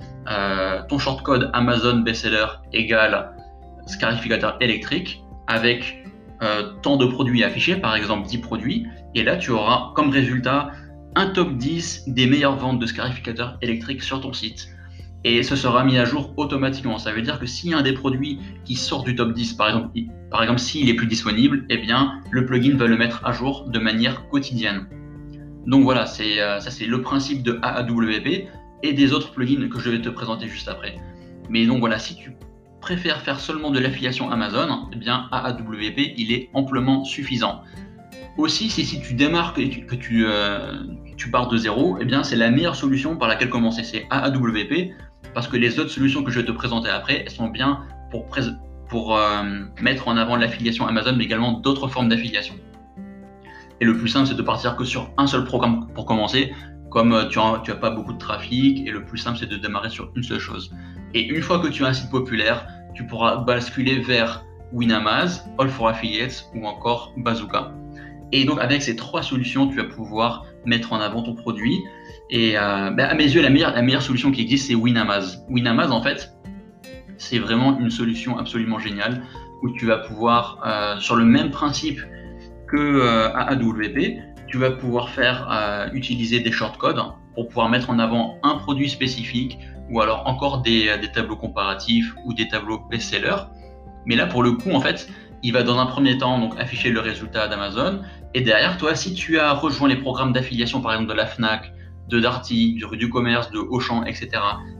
ton 0.88 0.98
shortcode 0.98 1.50
Amazon 1.52 1.98
bestseller 1.98 2.46
égale 2.72 3.34
scarificateur 3.86 4.56
électrique 4.60 5.22
avec 5.46 6.03
euh, 6.44 6.72
tant 6.82 6.96
de 6.96 7.06
produits 7.06 7.42
affichés, 7.42 7.76
par 7.76 7.96
exemple 7.96 8.28
10 8.28 8.38
produits, 8.38 8.86
et 9.14 9.22
là 9.22 9.36
tu 9.36 9.50
auras 9.50 9.92
comme 9.94 10.10
résultat 10.10 10.72
un 11.16 11.26
top 11.26 11.56
10 11.56 12.04
des 12.08 12.26
meilleures 12.26 12.56
ventes 12.56 12.78
de 12.78 12.86
scarificateurs 12.86 13.56
électriques 13.62 14.02
sur 14.02 14.20
ton 14.20 14.32
site. 14.32 14.68
Et 15.24 15.42
ce 15.42 15.56
sera 15.56 15.84
mis 15.84 15.96
à 15.96 16.04
jour 16.04 16.34
automatiquement. 16.36 16.98
Ça 16.98 17.12
veut 17.12 17.22
dire 17.22 17.40
que 17.40 17.46
a 17.46 17.78
un 17.78 17.82
des 17.82 17.94
produits 17.94 18.40
qui 18.66 18.74
sort 18.74 19.04
du 19.04 19.16
top 19.16 19.32
10, 19.32 19.54
par 19.54 19.68
exemple, 20.42 20.60
s'il 20.60 20.90
est 20.90 20.94
plus 20.94 21.06
disponible, 21.06 21.64
eh 21.70 21.78
bien 21.78 22.20
le 22.30 22.44
plugin 22.44 22.76
va 22.76 22.86
le 22.86 22.98
mettre 22.98 23.24
à 23.24 23.32
jour 23.32 23.66
de 23.68 23.78
manière 23.78 24.28
quotidienne. 24.28 24.86
Donc 25.66 25.84
voilà, 25.84 26.04
euh, 26.20 26.60
ça 26.60 26.70
c'est 26.70 26.84
le 26.84 27.00
principe 27.00 27.42
de 27.42 27.58
AAWP 27.62 28.48
et 28.82 28.92
des 28.92 29.12
autres 29.14 29.32
plugins 29.32 29.66
que 29.68 29.80
je 29.80 29.88
vais 29.88 30.02
te 30.02 30.10
présenter 30.10 30.46
juste 30.46 30.68
après. 30.68 30.96
Mais 31.48 31.64
donc 31.64 31.80
voilà, 31.80 31.98
si 31.98 32.16
tu 32.16 32.32
préfère 32.84 33.22
faire 33.22 33.40
seulement 33.40 33.70
de 33.70 33.78
l'affiliation 33.78 34.30
Amazon, 34.30 34.90
eh 34.92 34.96
bien 34.96 35.26
AAWP 35.32 35.98
il 36.18 36.32
est 36.32 36.50
amplement 36.52 37.02
suffisant. 37.02 37.62
Aussi, 38.36 38.68
si, 38.68 38.84
si 38.84 39.00
tu 39.00 39.14
démarres 39.14 39.54
et 39.56 39.70
que 39.70 39.94
tu, 39.94 40.26
euh, 40.26 40.82
tu 41.16 41.30
pars 41.30 41.48
de 41.48 41.56
zéro, 41.56 41.96
eh 41.98 42.04
bien 42.04 42.22
c'est 42.22 42.36
la 42.36 42.50
meilleure 42.50 42.76
solution 42.76 43.16
par 43.16 43.26
laquelle 43.26 43.48
commencer, 43.48 43.84
c'est 43.84 44.06
AAWP, 44.10 44.92
parce 45.32 45.48
que 45.48 45.56
les 45.56 45.80
autres 45.80 45.88
solutions 45.88 46.22
que 46.22 46.30
je 46.30 46.40
vais 46.40 46.44
te 46.44 46.52
présenter 46.52 46.90
après, 46.90 47.22
elles 47.24 47.30
sont 47.30 47.48
bien 47.48 47.80
pour, 48.10 48.26
pour 48.90 49.16
euh, 49.16 49.42
mettre 49.80 50.06
en 50.06 50.18
avant 50.18 50.36
l'affiliation 50.36 50.86
Amazon, 50.86 51.14
mais 51.16 51.24
également 51.24 51.52
d'autres 51.52 51.88
formes 51.88 52.10
d'affiliation. 52.10 52.54
Et 53.80 53.86
le 53.86 53.96
plus 53.96 54.08
simple, 54.08 54.28
c'est 54.28 54.36
de 54.36 54.42
partir 54.42 54.76
que 54.76 54.84
sur 54.84 55.08
un 55.16 55.26
seul 55.26 55.44
programme 55.44 55.88
pour 55.94 56.04
commencer, 56.04 56.52
comme 56.90 57.14
euh, 57.14 57.28
tu 57.28 57.38
n'as 57.38 57.60
tu 57.60 57.70
as 57.70 57.76
pas 57.76 57.90
beaucoup 57.90 58.12
de 58.12 58.18
trafic, 58.18 58.86
et 58.86 58.90
le 58.90 59.06
plus 59.06 59.16
simple, 59.16 59.38
c'est 59.38 59.48
de 59.48 59.56
démarrer 59.56 59.88
sur 59.88 60.12
une 60.14 60.22
seule 60.22 60.38
chose. 60.38 60.70
Et 61.14 61.22
une 61.22 61.40
fois 61.42 61.60
que 61.60 61.68
tu 61.68 61.84
as 61.84 61.88
un 61.88 61.92
site 61.92 62.10
populaire, 62.10 62.66
tu 62.92 63.06
pourras 63.06 63.36
basculer 63.36 64.00
vers 64.00 64.44
Winamaz, 64.72 65.44
All 65.58 65.68
for 65.68 65.88
Affiliates 65.88 66.50
ou 66.54 66.66
encore 66.66 67.12
Bazooka. 67.16 67.72
Et 68.32 68.44
donc 68.44 68.58
avec 68.60 68.82
ces 68.82 68.96
trois 68.96 69.22
solutions, 69.22 69.68
tu 69.68 69.76
vas 69.76 69.84
pouvoir 69.84 70.44
mettre 70.66 70.92
en 70.92 71.00
avant 71.00 71.22
ton 71.22 71.34
produit. 71.34 71.78
Et 72.30 72.58
euh, 72.58 72.90
ben, 72.90 73.06
à 73.06 73.14
mes 73.14 73.24
yeux, 73.24 73.42
la 73.42 73.50
meilleure, 73.50 74.02
solution 74.02 74.32
qui 74.32 74.42
existe, 74.42 74.66
c'est 74.66 74.74
Winamaz. 74.74 75.44
Winamaz, 75.48 75.92
en 75.92 76.02
fait, 76.02 76.32
c'est 77.16 77.38
vraiment 77.38 77.78
une 77.78 77.90
solution 77.90 78.36
absolument 78.36 78.80
géniale 78.80 79.22
où 79.62 79.70
tu 79.70 79.86
vas 79.86 79.98
pouvoir, 79.98 80.58
euh, 80.66 80.98
sur 80.98 81.14
le 81.14 81.24
même 81.24 81.50
principe 81.50 82.00
que 82.66 82.76
euh, 82.76 83.32
AWP, 83.34 84.18
tu 84.48 84.58
vas 84.58 84.72
pouvoir 84.72 85.10
faire 85.10 85.90
utiliser 85.92 86.40
des 86.40 86.52
shortcodes 86.52 87.00
pour 87.34 87.48
pouvoir 87.48 87.68
mettre 87.68 87.90
en 87.90 87.98
avant 87.98 88.38
un 88.42 88.56
produit 88.56 88.88
spécifique 88.88 89.58
ou 89.90 90.00
alors 90.00 90.26
encore 90.26 90.62
des, 90.62 90.90
tableaux 91.12 91.36
comparatifs 91.36 92.14
ou 92.24 92.34
des 92.34 92.48
tableaux 92.48 92.80
best-seller. 92.90 93.36
Mais 94.06 94.16
là, 94.16 94.26
pour 94.26 94.42
le 94.42 94.52
coup, 94.52 94.72
en 94.72 94.80
fait, 94.80 95.08
il 95.42 95.52
va 95.52 95.62
dans 95.62 95.78
un 95.78 95.86
premier 95.86 96.18
temps 96.18 96.38
donc 96.38 96.58
afficher 96.58 96.90
le 96.90 97.00
résultat 97.00 97.48
d'Amazon. 97.48 98.00
Et 98.34 98.40
derrière, 98.40 98.76
toi, 98.78 98.94
si 98.94 99.14
tu 99.14 99.38
as 99.38 99.52
rejoint 99.52 99.88
les 99.88 99.96
programmes 99.96 100.32
d'affiliation, 100.32 100.80
par 100.80 100.92
exemple 100.92 101.10
de 101.10 101.16
la 101.16 101.26
Fnac, 101.26 101.72
de 102.08 102.20
Darty, 102.20 102.74
du 102.74 102.84
rue 102.84 102.96
du 102.96 103.08
commerce, 103.08 103.50
de 103.50 103.58
Auchan, 103.58 104.04
etc., 104.04 104.30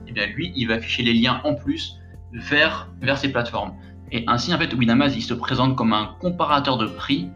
eh 0.07 0.11
bien 0.11 0.25
lui, 0.27 0.51
il 0.55 0.67
va 0.67 0.75
afficher 0.75 1.03
les 1.03 1.13
liens 1.13 1.41
en 1.43 1.55
plus 1.55 1.97
vers, 2.33 2.89
vers 3.01 3.17
ces 3.17 3.31
plateformes. 3.31 3.73
Et 4.11 4.23
ainsi, 4.27 4.53
en 4.53 4.57
fait, 4.57 4.73
Winamaz, 4.73 5.15
il 5.15 5.21
se 5.21 5.33
présente 5.33 5.75
comme 5.75 5.93
un 5.93 6.15
comparateur 6.19 6.77
de 6.77 6.85
prix. 6.85 7.29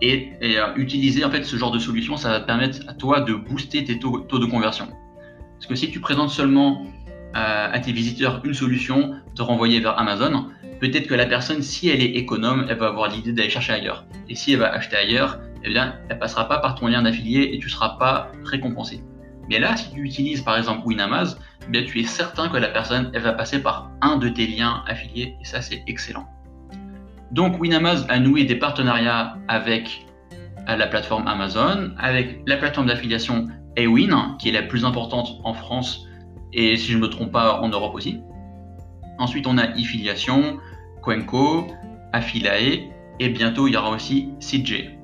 Et, 0.00 0.32
euh, 0.42 0.74
utiliser 0.76 1.24
en 1.24 1.30
fait 1.30 1.42
ce 1.42 1.56
genre 1.56 1.72
de 1.72 1.78
solution, 1.80 2.16
ça 2.16 2.30
va 2.30 2.40
te 2.40 2.46
permettre 2.46 2.78
à 2.88 2.94
toi 2.94 3.20
de 3.20 3.34
booster 3.34 3.82
tes 3.82 3.98
taux, 3.98 4.20
taux 4.20 4.38
de 4.38 4.46
conversion. 4.46 4.86
Parce 5.54 5.66
que 5.66 5.74
si 5.74 5.90
tu 5.90 5.98
présentes 6.00 6.30
seulement 6.30 6.86
à, 7.34 7.78
tes 7.80 7.92
visiteurs 7.92 8.40
une 8.44 8.54
solution, 8.54 9.14
de 9.36 9.42
renvoyer 9.42 9.80
vers 9.80 9.98
Amazon, 9.98 10.46
peut-être 10.80 11.06
que 11.06 11.14
la 11.14 11.26
personne, 11.26 11.62
si 11.62 11.88
elle 11.88 12.02
est 12.02 12.16
économe, 12.16 12.66
elle 12.68 12.78
va 12.78 12.88
avoir 12.88 13.10
l'idée 13.10 13.32
d'aller 13.32 13.50
chercher 13.50 13.74
ailleurs. 13.74 14.04
Et 14.28 14.34
si 14.34 14.52
elle 14.52 14.60
va 14.60 14.72
acheter 14.72 14.96
ailleurs, 14.96 15.38
eh 15.64 15.68
bien, 15.68 15.96
elle 16.08 16.18
passera 16.18 16.48
pas 16.48 16.58
par 16.58 16.74
ton 16.74 16.86
lien 16.86 17.02
d'affilié 17.02 17.50
et 17.52 17.58
tu 17.58 17.66
ne 17.66 17.70
seras 17.70 17.96
pas 17.98 18.32
récompensé. 18.44 19.02
Mais 19.48 19.58
là, 19.58 19.76
si 19.76 19.90
tu 19.90 20.02
utilises 20.02 20.42
par 20.42 20.56
exemple 20.56 20.86
Winamaz, 20.86 21.38
eh 21.66 21.70
bien, 21.70 21.84
tu 21.84 22.00
es 22.00 22.04
certain 22.04 22.48
que 22.48 22.56
la 22.56 22.68
personne, 22.68 23.10
elle 23.14 23.22
va 23.22 23.32
passer 23.32 23.62
par 23.62 23.90
un 24.00 24.16
de 24.16 24.28
tes 24.28 24.46
liens 24.46 24.82
affiliés 24.86 25.36
et 25.40 25.44
ça, 25.44 25.62
c'est 25.62 25.82
excellent. 25.86 26.26
Donc, 27.30 27.60
Winamaz 27.60 28.06
a 28.08 28.18
noué 28.18 28.44
des 28.44 28.56
partenariats 28.56 29.36
avec 29.48 30.06
euh, 30.68 30.76
la 30.76 30.86
plateforme 30.86 31.26
Amazon, 31.26 31.92
avec 31.98 32.40
la 32.46 32.56
plateforme 32.56 32.86
d'affiliation 32.86 33.48
Awin, 33.76 34.36
qui 34.38 34.48
est 34.48 34.52
la 34.52 34.62
plus 34.62 34.84
importante 34.84 35.40
en 35.44 35.52
France 35.52 36.07
et 36.52 36.76
si 36.76 36.92
je 36.92 36.96
ne 36.96 37.02
me 37.02 37.08
trompe 37.08 37.32
pas 37.32 37.60
en 37.60 37.68
Europe 37.68 37.94
aussi. 37.94 38.20
Ensuite, 39.18 39.46
on 39.46 39.58
a 39.58 39.76
eFiliation, 39.76 40.58
Quenco, 41.02 41.66
Affilae 42.12 42.90
et 43.20 43.28
bientôt 43.28 43.66
il 43.66 43.74
y 43.74 43.76
aura 43.76 43.90
aussi 43.90 44.30
CJ. 44.40 44.98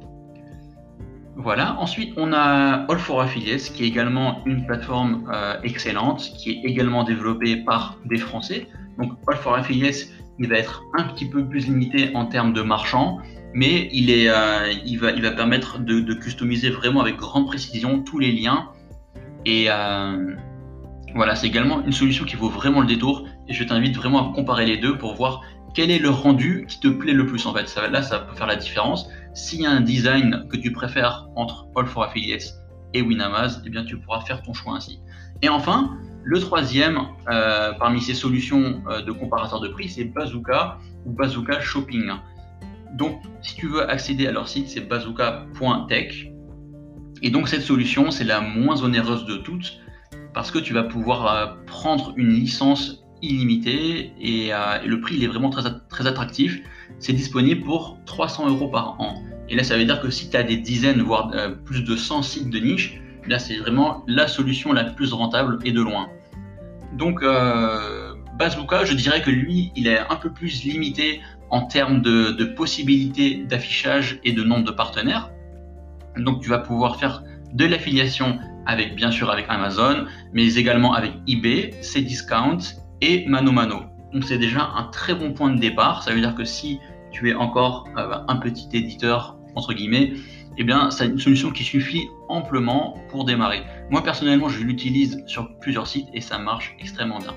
Voilà. 1.36 1.76
Ensuite, 1.80 2.14
on 2.16 2.32
a 2.32 2.86
All 2.88 2.98
for 2.98 3.20
Affiliates, 3.20 3.72
qui 3.74 3.84
est 3.84 3.88
également 3.88 4.42
une 4.46 4.64
plateforme 4.66 5.28
euh, 5.32 5.56
excellente, 5.62 6.20
qui 6.20 6.52
est 6.52 6.60
également 6.64 7.02
développée 7.02 7.56
par 7.56 7.98
des 8.04 8.18
Français. 8.18 8.68
Donc, 8.98 9.12
All 9.26 9.36
for 9.36 9.54
Affiliates, 9.54 10.08
il 10.38 10.48
va 10.48 10.56
être 10.56 10.82
un 10.96 11.04
petit 11.04 11.28
peu 11.28 11.44
plus 11.44 11.66
limité 11.66 12.10
en 12.14 12.26
termes 12.26 12.52
de 12.52 12.62
marchands, 12.62 13.18
mais 13.52 13.88
il, 13.92 14.10
est, 14.10 14.28
euh, 14.28 14.72
il, 14.84 14.98
va, 14.98 15.10
il 15.10 15.22
va 15.22 15.32
permettre 15.32 15.80
de, 15.80 16.14
customiser 16.14 16.70
vraiment 16.70 17.00
avec 17.00 17.16
grande 17.16 17.46
précision 17.46 18.02
tous 18.02 18.18
les 18.18 18.32
liens. 18.32 18.68
Et 19.44 19.66
euh, 19.68 20.34
voilà, 21.14 21.37
c'est 21.37 21.47
également 21.47 21.85
une 21.85 21.92
solution 21.92 22.25
qui 22.25 22.37
vaut 22.37 22.49
vraiment 22.49 22.80
le 22.80 22.87
détour. 22.87 23.26
Et 23.49 23.54
je 23.54 23.62
t'invite 23.64 23.97
vraiment 23.97 24.30
à 24.30 24.35
comparer 24.35 24.66
les 24.66 24.78
deux 24.78 24.99
pour 24.99 25.14
voir 25.14 25.42
quel 25.75 25.90
est 25.90 25.99
le 25.99 26.11
rendu 26.11 26.66
qui 26.68 26.80
te 26.80 26.88
plaît 26.88 27.12
le 27.12 27.26
plus 27.26 27.47
en 27.47 27.54
fait. 27.54 27.73
Là, 27.90 28.02
ça 28.02 28.21
peut 28.21 28.35
faire 28.37 28.47
la 28.47 28.56
différence. 28.56 29.09
S'il 29.35 29.62
y 29.62 29.66
a 29.66 29.71
un 29.71 29.80
design 29.80 30.47
que 30.50 30.56
tu 30.56 30.73
préfères 30.73 31.28
entre 31.37 31.66
All 31.76 31.87
for 31.87 32.04
Affiliates 32.04 32.54
et 32.94 33.02
Winamaz, 33.02 33.62
eh 33.64 33.71
bien 33.71 33.85
tu 33.85 33.99
pourras 33.99 34.21
faire 34.21 34.42
ton 34.42 34.54
choix 34.54 34.75
ainsi. 34.75 35.00
Et 35.42 35.49
enfin, 35.49 35.99
le 36.23 36.40
troisième 36.40 37.00
euh, 37.28 37.73
parmi 37.73 38.00
ces 38.00 38.14
solutions 38.14 38.83
euh, 38.88 39.02
de 39.02 39.12
comparateur 39.12 39.61
de 39.61 39.68
prix, 39.68 39.88
c'est 39.88 40.04
Bazooka 40.04 40.78
ou 41.04 41.12
Bazooka 41.12 41.61
Shopping. 41.61 42.11
Donc, 42.94 43.21
si 43.42 43.56
tu 43.56 43.68
veux 43.68 43.88
accéder 43.90 44.28
à 44.28 44.33
leur 44.33 44.49
site, 44.49 44.68
c'est 44.68 44.88
bazooka.tech. 44.88 46.28
Et 47.23 47.30
donc, 47.30 47.49
cette 47.49 47.62
solution, 47.62 48.11
c'est 48.12 48.25
la 48.25 48.40
moins 48.40 48.83
onéreuse 48.83 49.25
de 49.26 49.37
toutes 49.38 49.80
parce 50.34 50.50
que 50.50 50.58
tu 50.58 50.74
vas 50.74 50.82
pouvoir 50.82 51.26
euh, 51.26 51.46
prendre 51.66 52.12
une 52.16 52.30
licence 52.30 53.04
illimité 53.22 54.12
et, 54.20 54.52
euh, 54.52 54.82
et, 54.84 54.88
le 54.88 55.00
prix 55.00 55.16
il 55.16 55.24
est 55.24 55.28
vraiment 55.28 55.50
très, 55.50 55.62
très 55.88 56.06
attractif. 56.06 56.60
C'est 56.98 57.12
disponible 57.12 57.62
pour 57.62 57.98
300 58.04 58.48
euros 58.48 58.68
par 58.68 59.00
an. 59.00 59.22
Et 59.48 59.56
là, 59.56 59.62
ça 59.62 59.76
veut 59.76 59.84
dire 59.84 60.00
que 60.00 60.10
si 60.10 60.30
tu 60.30 60.36
as 60.36 60.42
des 60.42 60.56
dizaines, 60.56 61.02
voire 61.02 61.30
euh, 61.34 61.50
plus 61.50 61.84
de 61.84 61.96
100 61.96 62.22
sites 62.22 62.50
de 62.50 62.58
niche, 62.58 63.00
là, 63.26 63.38
c'est 63.38 63.56
vraiment 63.56 64.04
la 64.06 64.26
solution 64.28 64.72
la 64.72 64.84
plus 64.84 65.12
rentable 65.12 65.58
et 65.64 65.72
de 65.72 65.80
loin. 65.80 66.08
Donc, 66.94 67.22
euh, 67.22 68.14
Bazooka, 68.38 68.84
je 68.84 68.94
dirais 68.94 69.22
que 69.22 69.30
lui, 69.30 69.72
il 69.76 69.86
est 69.86 69.98
un 69.98 70.16
peu 70.16 70.30
plus 70.30 70.64
limité 70.64 71.20
en 71.50 71.62
termes 71.62 72.02
de, 72.02 72.30
de 72.30 72.44
possibilités 72.44 73.44
d'affichage 73.44 74.18
et 74.24 74.32
de 74.32 74.42
nombre 74.42 74.64
de 74.64 74.70
partenaires. 74.70 75.30
Donc, 76.16 76.42
tu 76.42 76.48
vas 76.48 76.58
pouvoir 76.58 76.96
faire 76.96 77.22
de 77.52 77.66
l'affiliation 77.66 78.38
avec, 78.66 78.97
bien 78.97 79.11
sûr, 79.11 79.30
avec 79.30 79.47
Amazon, 79.49 80.06
mais 80.33 80.55
également 80.55 80.94
avec 80.94 81.12
eBay, 81.27 81.70
Cdiscount 81.83 82.59
et 83.00 83.27
Mano 83.27 83.53
Mano. 83.53 83.83
Donc 84.12 84.24
c'est 84.24 84.38
déjà 84.38 84.70
un 84.77 84.85
très 84.85 85.14
bon 85.14 85.33
point 85.33 85.50
de 85.50 85.59
départ. 85.59 86.03
Ça 86.03 86.12
veut 86.12 86.20
dire 86.20 86.35
que 86.35 86.44
si 86.44 86.79
tu 87.11 87.31
es 87.31 87.35
encore 87.35 87.88
euh, 87.96 88.16
un 88.29 88.37
petit 88.37 88.68
éditeur, 88.72 89.37
entre 89.55 89.72
guillemets, 89.72 90.14
eh 90.57 90.64
bien, 90.64 90.90
c'est 90.90 91.07
une 91.07 91.18
solution 91.18 91.50
qui 91.50 91.64
suffit 91.64 92.09
amplement 92.29 92.96
pour 93.09 93.24
démarrer. 93.24 93.62
Moi, 93.90 94.03
personnellement, 94.03 94.48
je 94.48 94.62
l'utilise 94.62 95.22
sur 95.27 95.59
plusieurs 95.59 95.87
sites 95.87 96.07
et 96.12 96.20
ça 96.20 96.38
marche 96.38 96.77
extrêmement 96.79 97.18
bien. 97.18 97.35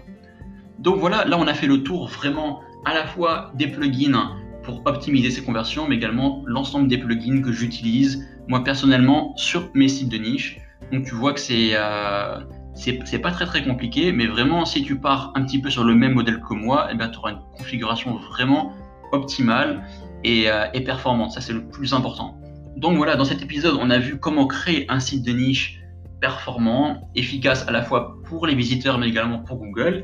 Donc 0.79 0.97
voilà, 0.99 1.25
là, 1.25 1.37
on 1.39 1.47
a 1.47 1.53
fait 1.53 1.67
le 1.67 1.83
tour 1.83 2.07
vraiment 2.07 2.61
à 2.85 2.93
la 2.93 3.07
fois 3.07 3.51
des 3.55 3.67
plugins 3.67 4.37
pour 4.63 4.81
optimiser 4.85 5.31
ces 5.31 5.43
conversions, 5.43 5.87
mais 5.87 5.95
également 5.95 6.43
l'ensemble 6.45 6.87
des 6.87 6.97
plugins 6.97 7.41
que 7.41 7.51
j'utilise, 7.51 8.27
moi, 8.47 8.63
personnellement, 8.63 9.35
sur 9.35 9.69
mes 9.73 9.87
sites 9.87 10.09
de 10.09 10.17
niche. 10.17 10.59
Donc 10.91 11.05
tu 11.05 11.15
vois 11.15 11.33
que 11.33 11.39
c'est... 11.39 11.71
Euh, 11.73 12.39
c'est 12.77 13.19
pas 13.19 13.31
très 13.31 13.47
très 13.47 13.63
compliqué, 13.63 14.11
mais 14.11 14.27
vraiment, 14.27 14.63
si 14.63 14.83
tu 14.83 14.99
pars 14.99 15.31
un 15.33 15.43
petit 15.43 15.59
peu 15.59 15.71
sur 15.71 15.83
le 15.83 15.95
même 15.95 16.13
modèle 16.13 16.39
que 16.47 16.53
moi, 16.53 16.87
eh 16.91 16.97
tu 17.11 17.17
auras 17.17 17.31
une 17.31 17.41
configuration 17.57 18.17
vraiment 18.17 18.71
optimale 19.11 19.83
euh, 20.25 20.65
et, 20.73 20.81
performante. 20.81 21.31
Ça, 21.31 21.41
c'est 21.41 21.53
le 21.53 21.67
plus 21.67 21.93
important. 21.93 22.37
Donc 22.75 22.97
voilà, 22.97 23.15
dans 23.15 23.25
cet 23.25 23.41
épisode, 23.41 23.77
on 23.79 23.89
a 23.89 23.97
vu 23.97 24.19
comment 24.19 24.45
créer 24.45 24.85
un 24.89 24.99
site 24.99 25.25
de 25.25 25.31
niche 25.31 25.81
performant, 26.21 27.09
efficace 27.15 27.67
à 27.67 27.71
la 27.71 27.81
fois 27.81 28.17
pour 28.25 28.45
les 28.45 28.55
visiteurs, 28.55 28.99
mais 28.99 29.07
également 29.07 29.39
pour 29.39 29.57
Google. 29.57 30.03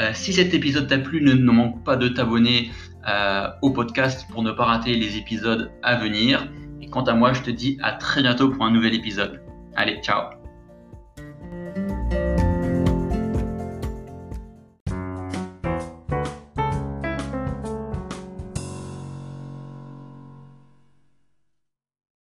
Euh, 0.00 0.10
si 0.14 0.32
cet 0.32 0.54
épisode 0.54 0.86
t'a 0.86 0.98
plu, 0.98 1.22
ne, 1.22 1.34
manque 1.34 1.84
pas 1.84 1.96
de 1.96 2.08
t'abonner 2.08 2.70
au 3.62 3.70
podcast 3.70 4.26
pour 4.32 4.42
ne 4.42 4.50
pas 4.50 4.64
rater 4.64 4.94
les 4.94 5.16
épisodes 5.16 5.70
à 5.84 5.94
venir. 5.94 6.48
Et 6.80 6.88
quant 6.88 7.04
à 7.04 7.14
moi, 7.14 7.32
je 7.32 7.42
te 7.42 7.50
dis 7.50 7.78
à 7.80 7.92
très 7.92 8.20
bientôt 8.20 8.48
pour 8.48 8.64
un 8.64 8.72
nouvel 8.72 8.94
épisode. 8.94 9.45
Allez, 9.76 10.00
ciao 10.02 10.45